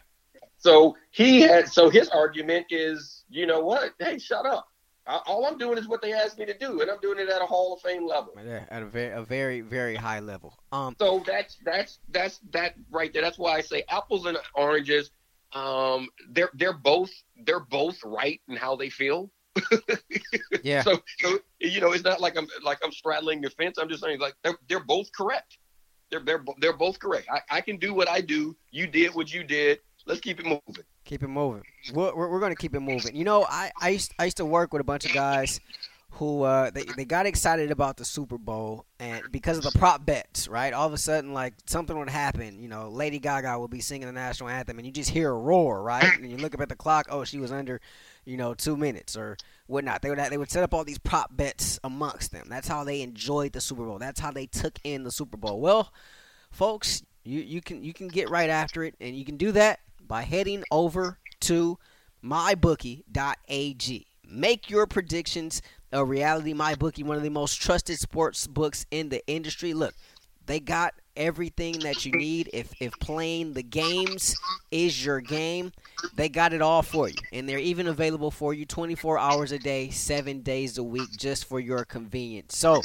[0.59, 1.69] So he had.
[1.69, 3.93] So his argument is, you know what?
[3.99, 4.67] Hey, shut up.
[5.07, 7.29] I, all I'm doing is what they asked me to do, and I'm doing it
[7.29, 8.33] at a Hall of Fame level.
[8.71, 10.59] At a very, a very, very high level.
[10.73, 10.97] Um.
[10.99, 13.23] So that's that's that's that right there.
[13.23, 15.11] That's why I say apples and oranges.
[15.53, 17.11] Um, they're they're both
[17.45, 19.31] they're both right in how they feel.
[20.63, 20.83] yeah.
[20.83, 23.79] So, so you know, it's not like I'm like I'm straddling the fence.
[23.79, 25.59] I'm just saying like they're they're both correct.
[26.11, 27.29] They're they're they're both correct.
[27.31, 28.57] I, I can do what I do.
[28.71, 29.81] You did what you did.
[30.07, 30.85] Let's keep it moving.
[31.05, 31.63] Keep it moving.
[31.93, 33.17] We're, we're, we're going to keep it moving.
[33.17, 35.61] You know, I, I, used, I used to work with a bunch of guys
[36.15, 40.07] who uh, they, they got excited about the Super Bowl and because of the prop
[40.07, 40.73] bets, right?
[40.73, 42.61] All of a sudden, like something would happen.
[42.63, 45.37] You know, Lady Gaga will be singing the national anthem, and you just hear a
[45.37, 46.05] roar, right?
[46.05, 47.07] And you look up at the clock.
[47.11, 47.81] Oh, she was under,
[48.25, 49.37] you know, two minutes or
[49.67, 50.03] whatnot.
[50.03, 52.47] They would they would set up all these prop bets amongst them.
[52.49, 53.99] That's how they enjoyed the Super Bowl.
[53.99, 55.61] That's how they took in the Super Bowl.
[55.61, 55.93] Well,
[56.53, 59.81] folks, you you can you can get right after it, and you can do that
[60.15, 61.77] by heading over to
[62.25, 64.07] mybookie.ag.
[64.25, 65.61] Make your predictions
[65.91, 69.75] a reality MyBookie, one of the most trusted sports books in the industry.
[69.75, 69.93] Look,
[70.47, 72.49] they got everything that you need.
[72.53, 74.37] If if playing the games
[74.71, 75.73] is your game,
[76.15, 77.17] they got it all for you.
[77.33, 81.47] And they're even available for you 24 hours a day, 7 days a week just
[81.47, 82.57] for your convenience.
[82.57, 82.83] So,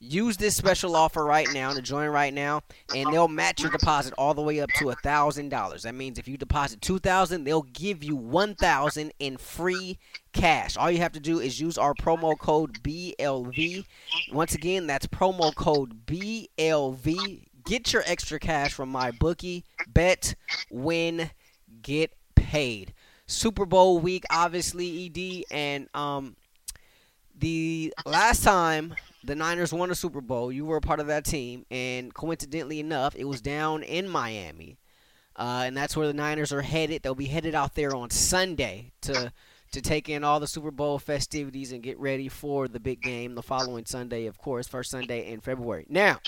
[0.00, 2.62] use this special offer right now to join right now
[2.94, 5.82] and they'll match your deposit all the way up to a thousand dollars.
[5.82, 9.98] That means if you deposit two thousand they'll give you one thousand in free
[10.32, 10.76] cash.
[10.76, 13.84] All you have to do is use our promo code blv
[14.32, 19.64] once again that's promo code blv get your extra cash from MyBookie.
[19.86, 20.34] Bet
[20.70, 21.30] win
[21.82, 22.94] get paid.
[23.26, 26.36] Super bowl week obviously ed and um
[27.38, 28.94] the last time
[29.24, 30.52] the Niners won a Super Bowl.
[30.52, 34.78] You were a part of that team, and coincidentally enough, it was down in Miami,
[35.36, 37.02] uh, and that's where the Niners are headed.
[37.02, 39.32] They'll be headed out there on Sunday to
[39.70, 43.34] to take in all the Super Bowl festivities and get ready for the big game
[43.34, 45.84] the following Sunday, of course, first Sunday in February.
[45.88, 46.20] Now,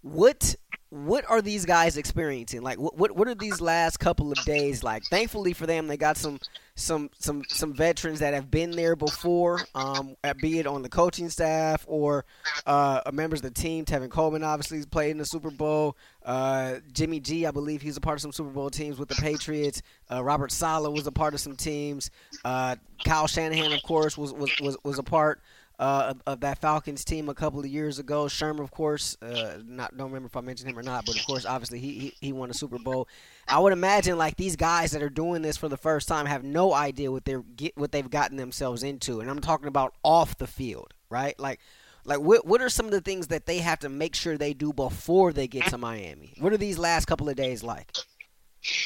[0.00, 0.54] what
[0.92, 2.60] what are these guys experiencing?
[2.60, 5.02] Like, what, what what are these last couple of days like?
[5.04, 6.38] Thankfully for them, they got some
[6.74, 11.30] some some some veterans that have been there before, um, be it on the coaching
[11.30, 12.26] staff or
[12.66, 13.86] uh, members of the team.
[13.86, 15.96] Tevin Coleman obviously played in the Super Bowl.
[16.26, 19.14] Uh, Jimmy G, I believe he's a part of some Super Bowl teams with the
[19.14, 19.80] Patriots.
[20.10, 22.10] Uh, Robert Saleh was a part of some teams.
[22.44, 25.40] Uh, Kyle Shanahan, of course, was was was, was a part
[25.78, 28.24] uh, of, that Falcons team a couple of years ago.
[28.26, 31.26] Shermer, of course, uh, not don't remember if I mentioned him or not, but of
[31.26, 33.08] course, obviously he, he, he won a Super Bowl.
[33.48, 36.44] I would imagine like these guys that are doing this for the first time have
[36.44, 40.36] no idea what they're get what they've gotten themselves into, and I'm talking about off
[40.38, 41.38] the field, right?
[41.38, 41.60] Like.
[42.04, 44.54] Like what what are some of the things that they have to make sure they
[44.54, 46.34] do before they get to Miami?
[46.40, 47.92] What are these last couple of days like?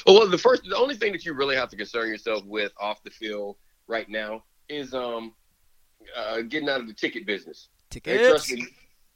[0.06, 3.02] Well, the first the only thing that you really have to concern yourself with off
[3.04, 3.56] the field
[3.86, 5.34] right now is um
[6.14, 7.68] uh, getting out of the ticket business.
[7.90, 8.16] Tickets.
[8.16, 8.66] And trust me,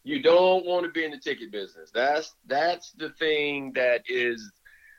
[0.05, 1.91] you don't want to be in the ticket business.
[1.93, 4.51] That's that's the thing that is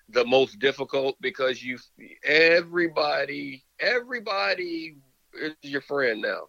[0.09, 1.77] the most difficult because you
[2.23, 4.97] everybody everybody
[5.33, 6.47] is your friend now.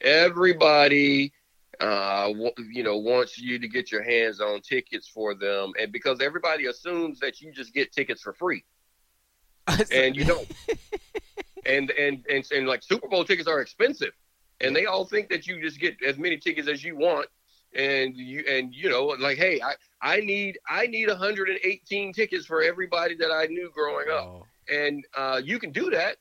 [0.00, 1.32] Everybody
[1.80, 2.32] uh,
[2.70, 6.66] you know, wants you to get your hands on tickets for them, and because everybody
[6.66, 8.64] assumes that you just get tickets for free,
[9.92, 10.48] and you don't.
[11.66, 14.12] and, and and and like Super Bowl tickets are expensive
[14.64, 17.26] and they all think that you just get as many tickets as you want.
[17.76, 22.62] And you and you know like hey i i need i need 118 tickets for
[22.62, 24.26] everybody that i knew growing up.
[24.26, 24.46] Oh.
[24.72, 26.18] and uh, you can do that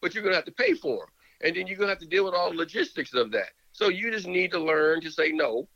[0.00, 1.08] but you're gonna have to pay for them
[1.42, 3.50] and then you're gonna have to deal with all the logistics of that.
[3.72, 5.68] So you just need to learn to say no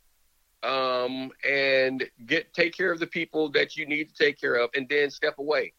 [0.63, 4.71] um, and get take care of the people that you need to take care of
[4.75, 5.73] and then step away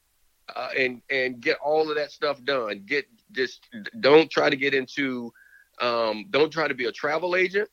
[0.55, 2.83] uh, and and get all of that stuff done.
[2.85, 3.67] Get just
[3.99, 5.33] don't try to get into
[5.81, 7.69] um, don't try to be a travel agent,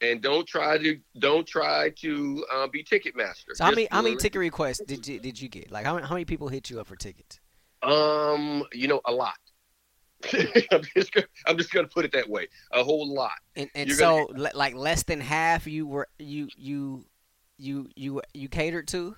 [0.00, 3.54] and don't try to don't try to uh, be Ticketmaster.
[3.54, 5.70] So how many how many ticket requests did you did you get?
[5.70, 7.40] Like how many, how many people hit you up for tickets?
[7.82, 9.34] Um, you know, a lot.
[10.70, 12.46] I'm just gonna, I'm just gonna put it that way.
[12.72, 13.32] A whole lot.
[13.56, 17.04] And, and so gonna, like less than half you were you you
[17.58, 19.16] you you you catered to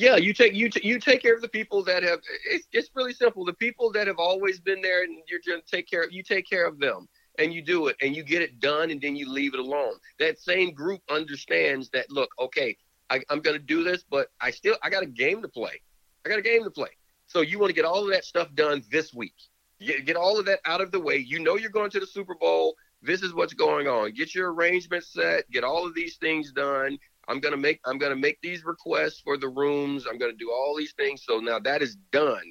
[0.00, 2.20] yeah, you take you t- you take care of the people that have.
[2.46, 3.44] It's, it's really simple.
[3.44, 6.04] The people that have always been there, and you're going to take care.
[6.04, 7.06] of You take care of them,
[7.38, 9.92] and you do it, and you get it done, and then you leave it alone.
[10.18, 12.10] That same group understands that.
[12.10, 12.78] Look, okay,
[13.10, 15.82] I, I'm going to do this, but I still I got a game to play.
[16.24, 16.90] I got a game to play.
[17.26, 19.34] So you want to get all of that stuff done this week.
[19.80, 21.16] Get, get all of that out of the way.
[21.16, 22.74] You know you're going to the Super Bowl.
[23.02, 24.12] This is what's going on.
[24.12, 25.50] Get your arrangements set.
[25.50, 26.98] Get all of these things done.
[27.30, 30.04] I'm gonna make I'm gonna make these requests for the rooms.
[30.10, 31.22] I'm gonna do all these things.
[31.24, 32.42] So now that is done,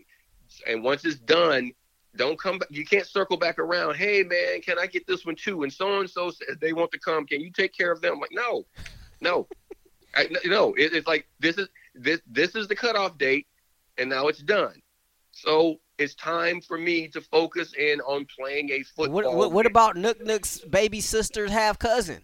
[0.66, 1.74] and once it's done,
[2.16, 2.70] don't come back.
[2.72, 3.96] You can't circle back around.
[3.96, 5.64] Hey man, can I get this one too?
[5.64, 7.26] And so and so says they want to come.
[7.28, 8.14] Can you take care of them?
[8.14, 8.66] I'm like no,
[9.20, 9.48] no,
[10.16, 10.74] I, no.
[10.76, 13.48] It, it's like this is this this is the cutoff date,
[13.98, 14.82] and now it's done.
[15.32, 19.10] So it's time for me to focus in on playing a football.
[19.10, 22.24] What, what, what about Nook Nook's baby sister's half cousin?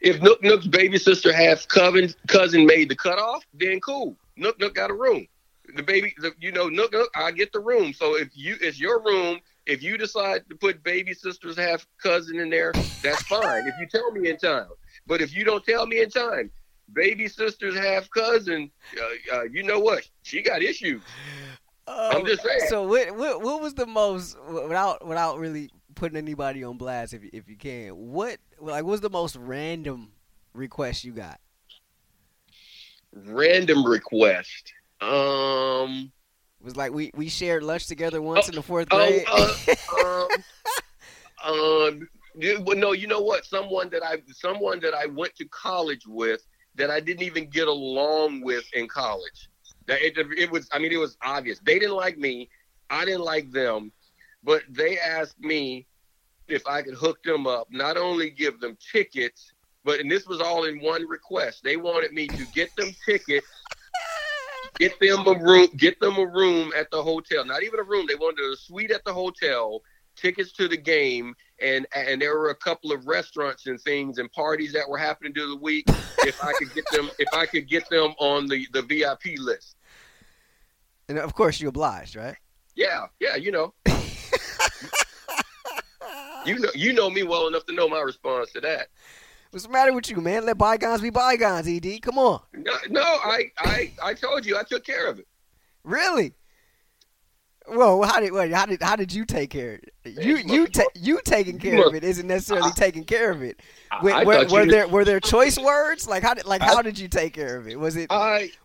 [0.00, 4.16] If Nook Nook's baby sister half cousin cousin made the cutoff, then cool.
[4.36, 5.26] Nook Nook got a room.
[5.74, 7.92] The baby, the, you know, Nook Nook, I get the room.
[7.92, 9.40] So if you, it's your room.
[9.66, 12.72] If you decide to put baby sister's half cousin in there,
[13.02, 13.66] that's fine.
[13.66, 14.68] if you tell me in time.
[15.06, 16.50] But if you don't tell me in time,
[16.94, 20.08] baby sister's half cousin, uh, uh, you know what?
[20.22, 21.02] She got issues.
[21.86, 22.60] I'm just saying.
[22.68, 27.22] So what, what, what was the most without without really putting anybody on blast if
[27.32, 27.90] if you can.
[27.90, 30.12] What like what's the most random
[30.54, 31.40] request you got?
[33.12, 34.72] Random request.
[35.00, 36.12] Um
[36.60, 39.24] it was like we we shared lunch together once oh, in the fourth oh, grade.
[39.28, 40.42] Uh, um,
[41.44, 42.08] Um,
[42.62, 43.44] well, no, you know what?
[43.44, 46.42] Someone that I someone that I went to college with
[46.74, 49.48] that I didn't even get along with in college.
[49.86, 50.68] That it, it was.
[50.72, 51.60] I mean, it was obvious.
[51.60, 52.48] They didn't like me.
[52.90, 53.92] I didn't like them.
[54.42, 55.86] But they asked me
[56.46, 57.68] if I could hook them up.
[57.70, 59.52] Not only give them tickets,
[59.84, 61.62] but and this was all in one request.
[61.62, 63.46] They wanted me to get them tickets.
[64.78, 65.66] Get them a room.
[65.76, 67.44] Get them a room at the hotel.
[67.44, 68.06] Not even a room.
[68.06, 69.82] They wanted a suite at the hotel
[70.18, 74.30] tickets to the game and and there were a couple of restaurants and things and
[74.32, 75.86] parties that were happening during the week
[76.22, 79.76] if i could get them if i could get them on the the vip list
[81.08, 82.36] And of course, you obliged, right?
[82.74, 83.74] yeah yeah you know
[86.48, 88.88] you know you know me well enough to know my response to that
[89.50, 90.44] What's the matter with you, man?
[90.44, 92.02] Let bygones be bygones, Ed.
[92.02, 92.40] Come on.
[92.52, 95.26] no, no i i i told you i took care of it
[95.84, 96.34] Really?
[97.70, 100.24] Well, how did wait, how did how did you take care of it?
[100.24, 103.30] You Man, you look, ta- you taking care of it isn't necessarily I- taking care
[103.30, 103.60] of it.
[103.90, 106.08] I- Were, I were, were there were there choice words?
[106.08, 107.78] Like how did like how did you take care of it?
[107.78, 108.10] Was it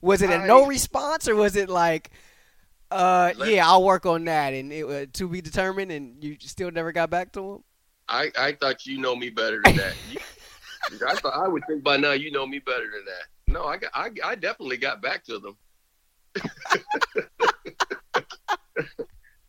[0.01, 2.11] was it a no response or was it like
[2.91, 6.71] uh yeah I'll work on that and it uh, to be determined and you still
[6.71, 7.63] never got back to him?
[8.09, 10.19] I i thought you know me better than that You-
[11.07, 13.77] i thought i would think by now you know me better than that no i
[13.77, 15.57] got i, I definitely got back to them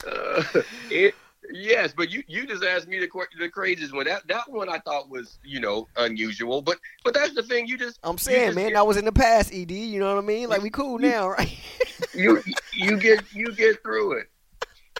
[0.06, 0.42] Uh,
[0.90, 1.14] it,
[1.50, 3.08] yes, but you, you just asked me the
[3.38, 4.04] the craziest one.
[4.04, 7.66] That that one I thought was you know unusual, but but that's the thing.
[7.66, 9.70] You just I'm saying, just man, get- that was in the past, Ed.
[9.70, 10.50] You know what I mean?
[10.50, 11.58] Like we cool now, right?
[12.12, 12.42] you
[12.74, 14.26] you get you get through it.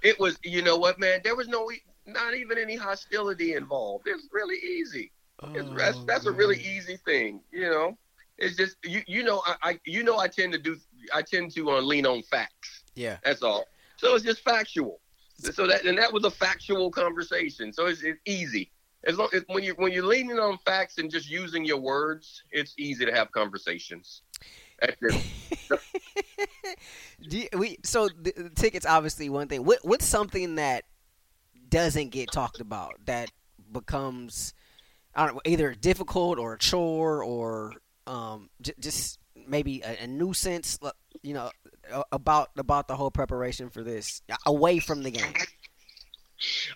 [0.03, 1.21] It was you know what man.
[1.23, 1.71] There was no
[2.07, 4.07] not even any hostility involved.
[4.07, 5.13] It's really easy.
[5.55, 7.41] It's, that's that's a really Oh, easy thing.
[7.53, 7.99] You know,
[8.39, 10.77] it's just you you know I, I you know I tend to do
[11.13, 12.85] I tend to uh, lean on facts.
[12.95, 13.19] yeah.
[13.25, 13.67] That's all.
[13.97, 15.01] So it's just factual.
[15.39, 17.73] So that and that was a factual conversation.
[17.73, 18.71] So it's, it's easy.
[19.07, 22.43] As long as when you when you're leaning on facts and just using your words,
[22.51, 24.23] it's easy to have conversations.
[27.21, 29.65] You- we so the, the tickets obviously one thing.
[29.65, 30.85] What what's something that
[31.69, 33.31] doesn't get talked about that
[33.73, 34.55] becomes
[35.15, 37.75] I don't know either difficult or a chore or
[38.07, 40.79] um j- just maybe a, a nuisance
[41.23, 41.51] you know
[42.13, 45.33] about about the whole preparation for this away from the game.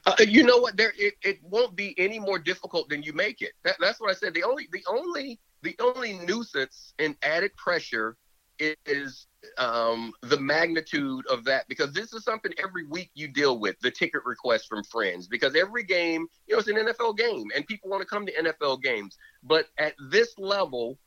[0.06, 0.76] Uh, you know what?
[0.76, 3.52] There, it, it won't be any more difficult than you make it.
[3.64, 4.32] That, that's what I said.
[4.32, 8.16] The only, the only, the only nuisance and added pressure
[8.58, 9.26] is
[9.56, 13.90] um, the magnitude of that because this is something every week you deal with the
[13.90, 17.90] ticket requests from friends because every game, you know, it's an NFL game and people
[17.90, 19.16] want to come to NFL games.
[19.42, 20.98] But at this level,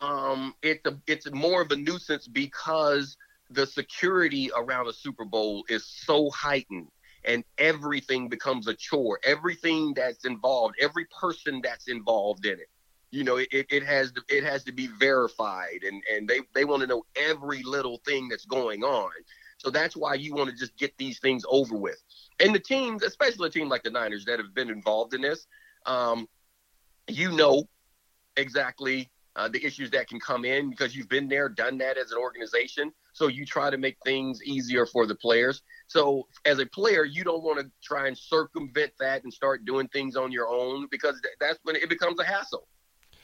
[0.00, 3.16] um, it's a, it's more of a nuisance because
[3.50, 6.88] the security around a Super Bowl is so heightened
[7.24, 9.18] and everything becomes a chore.
[9.24, 12.68] Everything that's involved, every person that's involved in it,
[13.10, 16.64] you know, it, it has to it has to be verified, and and they they
[16.64, 19.10] want to know every little thing that's going on.
[19.58, 22.02] So that's why you want to just get these things over with.
[22.40, 25.46] And the teams, especially a team like the Niners that have been involved in this,
[25.86, 26.28] um,
[27.08, 27.64] you know
[28.36, 32.10] exactly uh, the issues that can come in because you've been there, done that as
[32.10, 32.90] an organization.
[33.12, 35.62] So you try to make things easier for the players.
[35.86, 39.88] So as a player, you don't want to try and circumvent that and start doing
[39.88, 42.66] things on your own because th- that's when it becomes a hassle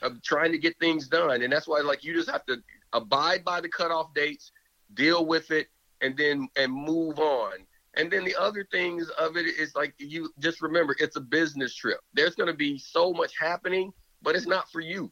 [0.03, 1.41] of trying to get things done.
[1.41, 2.57] And that's why like you just have to
[2.91, 4.51] abide by the cutoff dates,
[4.93, 5.67] deal with it,
[6.01, 7.53] and then and move on.
[7.95, 11.73] And then the other things of it is like you just remember it's a business
[11.75, 11.99] trip.
[12.13, 15.11] There's going to be so much happening, but it's not for you.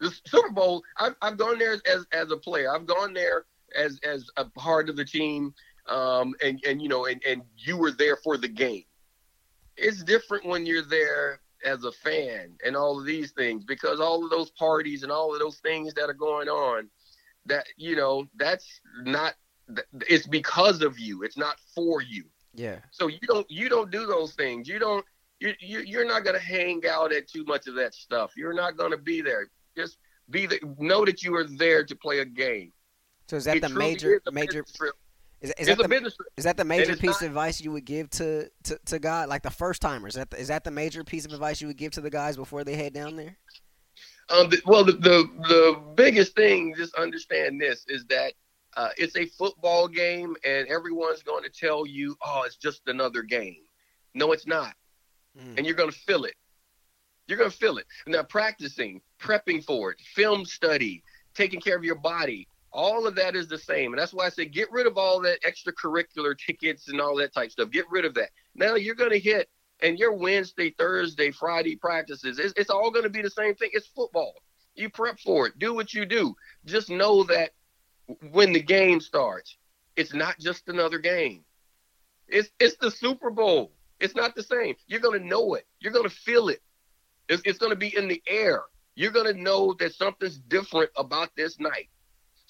[0.00, 2.74] The Super Bowl, I've, I've gone there as, as a player.
[2.74, 3.44] I've gone there
[3.76, 5.54] as as a part of the team,
[5.88, 8.84] um, and and you know, and and you were there for the game.
[9.76, 14.24] It's different when you're there as a fan and all of these things because all
[14.24, 16.88] of those parties and all of those things that are going on,
[17.46, 19.34] that you know, that's not.
[20.08, 21.22] It's because of you.
[21.22, 22.24] It's not for you.
[22.54, 22.78] Yeah.
[22.90, 24.68] So you don't you don't do those things.
[24.68, 25.04] You don't
[25.40, 28.32] you, you you're not gonna hang out at too much of that stuff.
[28.36, 29.48] You're not gonna be there.
[29.76, 29.98] Just
[30.30, 32.72] be the know that you are there to play a game.
[33.28, 34.64] So is that It the major major.
[35.42, 36.16] Is, is that the business.
[36.36, 39.28] Is that the major piece not- of advice you would give to, to, to God,
[39.28, 40.14] like the first timers?
[40.14, 42.10] Is that the, is that the major piece of advice you would give to the
[42.10, 43.36] guys before they head down there?
[44.30, 48.32] Um, the, well, the, the the biggest thing, just understand this, is that
[48.76, 53.22] uh, it's a football game, and everyone's going to tell you, "Oh, it's just another
[53.22, 53.56] game."
[54.14, 54.74] No, it's not,
[55.38, 55.56] Mm.
[55.58, 56.34] and you're going to feel it.
[57.26, 57.86] You're going to feel it.
[58.06, 61.02] Now, practicing, prepping for it, film study,
[61.34, 64.28] taking care of your body, all of that is the same, and that's why I
[64.30, 67.70] say get rid of all that extracurricular tickets and all that type stuff.
[67.70, 68.30] Get rid of that.
[68.54, 69.48] Now you're going to hit
[69.82, 73.70] and your Wednesday, Thursday, Friday practices, it's, it's all going to be the same thing.
[73.72, 74.34] It's football.
[74.74, 75.58] You prep for it.
[75.58, 76.34] Do what you do.
[76.64, 77.50] Just know that
[78.30, 79.56] when the game starts,
[79.96, 81.44] it's not just another game.
[82.28, 83.72] It's it's the Super Bowl.
[84.00, 84.74] It's not the same.
[84.86, 85.66] You're going to know it.
[85.80, 86.60] You're going to feel it.
[87.28, 88.62] It's, it's going to be in the air.
[88.94, 91.88] You're going to know that something's different about this night.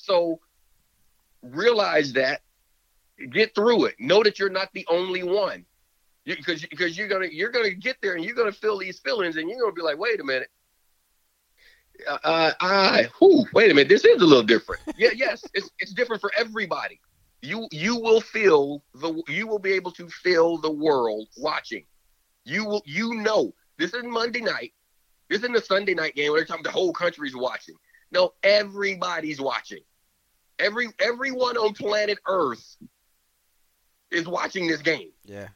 [0.02, 0.40] So
[1.42, 2.42] realize that.
[3.30, 3.94] Get through it.
[4.00, 5.64] Know that you're not the only one
[6.24, 9.48] because because you're gonna you're gonna get there and you're gonna feel these feelings and
[9.48, 10.48] you're gonna be like, wait a minute,
[12.08, 14.82] uh, uh, I whew, wait a minute, this is a little different.
[14.96, 17.00] Yeah, yes, it's it's different for everybody.
[17.42, 21.84] You you will feel the you will be able to feel the world watching.
[22.44, 24.72] You will you know this is Monday night.
[25.28, 27.76] This isn't a Sunday night game where they're talking the whole country's watching.
[28.10, 29.80] No, everybody's watching.
[30.62, 32.76] Every everyone on planet Earth
[34.10, 35.10] is watching this game.
[35.24, 35.48] Yeah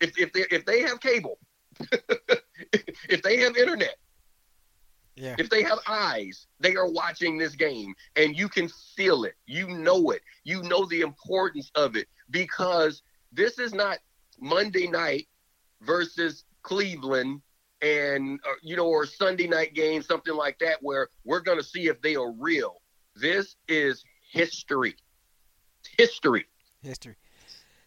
[0.00, 1.38] if if they if they have cable,
[3.08, 3.96] if they have internet,
[5.16, 5.34] yeah.
[5.38, 9.34] if they have eyes, they are watching this game, and you can feel it.
[9.46, 10.22] You know it.
[10.44, 13.02] You know the importance of it because
[13.32, 13.98] this is not
[14.40, 15.26] Monday night
[15.82, 17.42] versus Cleveland
[17.80, 21.64] and uh, you know or Sunday night game something like that where we're going to
[21.64, 22.82] see if they are real.
[23.20, 24.94] This is history.
[25.96, 26.46] History.
[26.82, 27.16] History.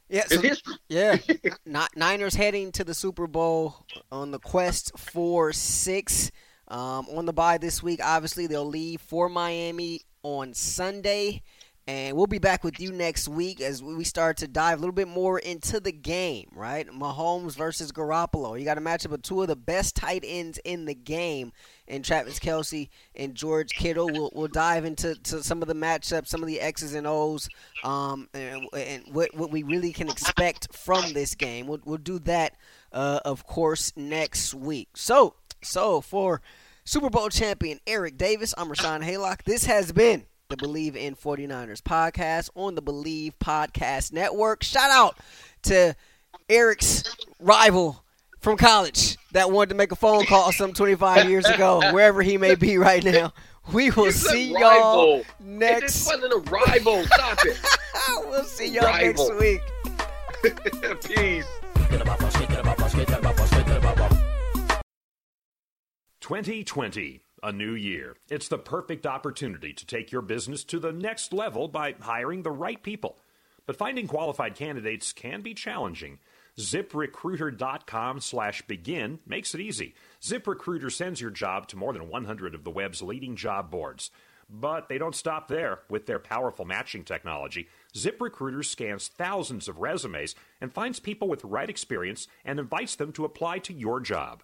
[0.10, 0.42] Yeah, so,
[0.90, 1.18] yeah.
[1.96, 6.32] Niners heading to the Super Bowl on the quest for six.
[6.68, 11.44] Um, on the bye this week, obviously they'll leave for Miami on Sunday.
[11.92, 14.94] And we'll be back with you next week as we start to dive a little
[14.94, 16.88] bit more into the game, right?
[16.88, 18.58] Mahomes versus Garoppolo.
[18.58, 21.52] You got a matchup of two of the best tight ends in the game,
[21.90, 24.10] and Travis Kelce and George Kittle.
[24.10, 27.50] We'll, we'll dive into to some of the matchups, some of the X's and O's,
[27.84, 31.68] um, and, and what, what we really can expect from this game.
[31.68, 32.56] We'll, we'll do that,
[32.94, 34.88] uh, of course, next week.
[34.96, 36.42] So, so for
[36.86, 39.44] Super Bowl champion Eric Davis, I'm Rashawn Haylock.
[39.44, 44.64] This has been the BLEAV in 49ers podcast on the BLEAV Podcast Network.
[44.64, 45.18] Shout out
[45.64, 45.96] to
[46.50, 47.04] Eric's
[47.40, 48.04] rival
[48.42, 52.38] from college that wanted to make a phone call some 25 years ago, wherever he
[52.38, 53.34] may be right now.
[53.72, 55.82] We will it's see y'all next.
[55.82, 57.04] This wasn't a rival.
[57.06, 57.58] Stop it.
[58.30, 59.30] we'll see y'all rival.
[59.30, 59.62] next week.
[61.16, 61.46] Peace.
[66.20, 68.16] 2020 a new year.
[68.30, 72.52] It's the perfect opportunity to take your business to the next level by hiring the
[72.52, 73.18] right people.
[73.66, 76.20] But finding qualified candidates can be challenging.
[76.58, 79.96] ZipRecruiter.com slash begin makes it easy.
[80.22, 84.12] ZipRecruiter sends your job to more than 100 of the web's leading job boards.
[84.50, 85.80] But they don't stop there.
[85.90, 91.48] With their powerful matching technology, ZipRecruiter scans thousands of resumes and finds people with the
[91.48, 94.44] right experience and invites them to apply to your job.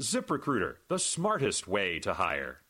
[0.00, 2.62] ZipRecruiter, the smartest way to hire.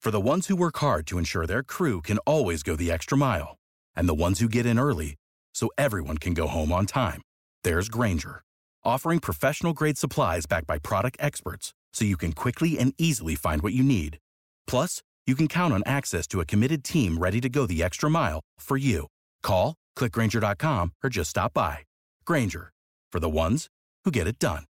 [0.00, 3.16] For the ones who work hard to ensure their crew can always go the extra
[3.16, 3.56] mile,
[3.94, 5.14] and the ones who get in early
[5.54, 7.22] so everyone can go home on time,
[7.62, 8.42] there's Grainger,
[8.82, 13.62] offering professional grade supplies backed by product experts so you can quickly and easily find
[13.62, 14.18] what you need.
[14.66, 18.10] Plus, you can count on access to a committed team ready to go the extra
[18.10, 19.06] mile for you.
[19.42, 21.84] Call, clickgrainger.com, or just stop by.
[22.24, 22.72] Grainger,
[23.12, 23.68] for the ones
[24.04, 24.64] who get it done.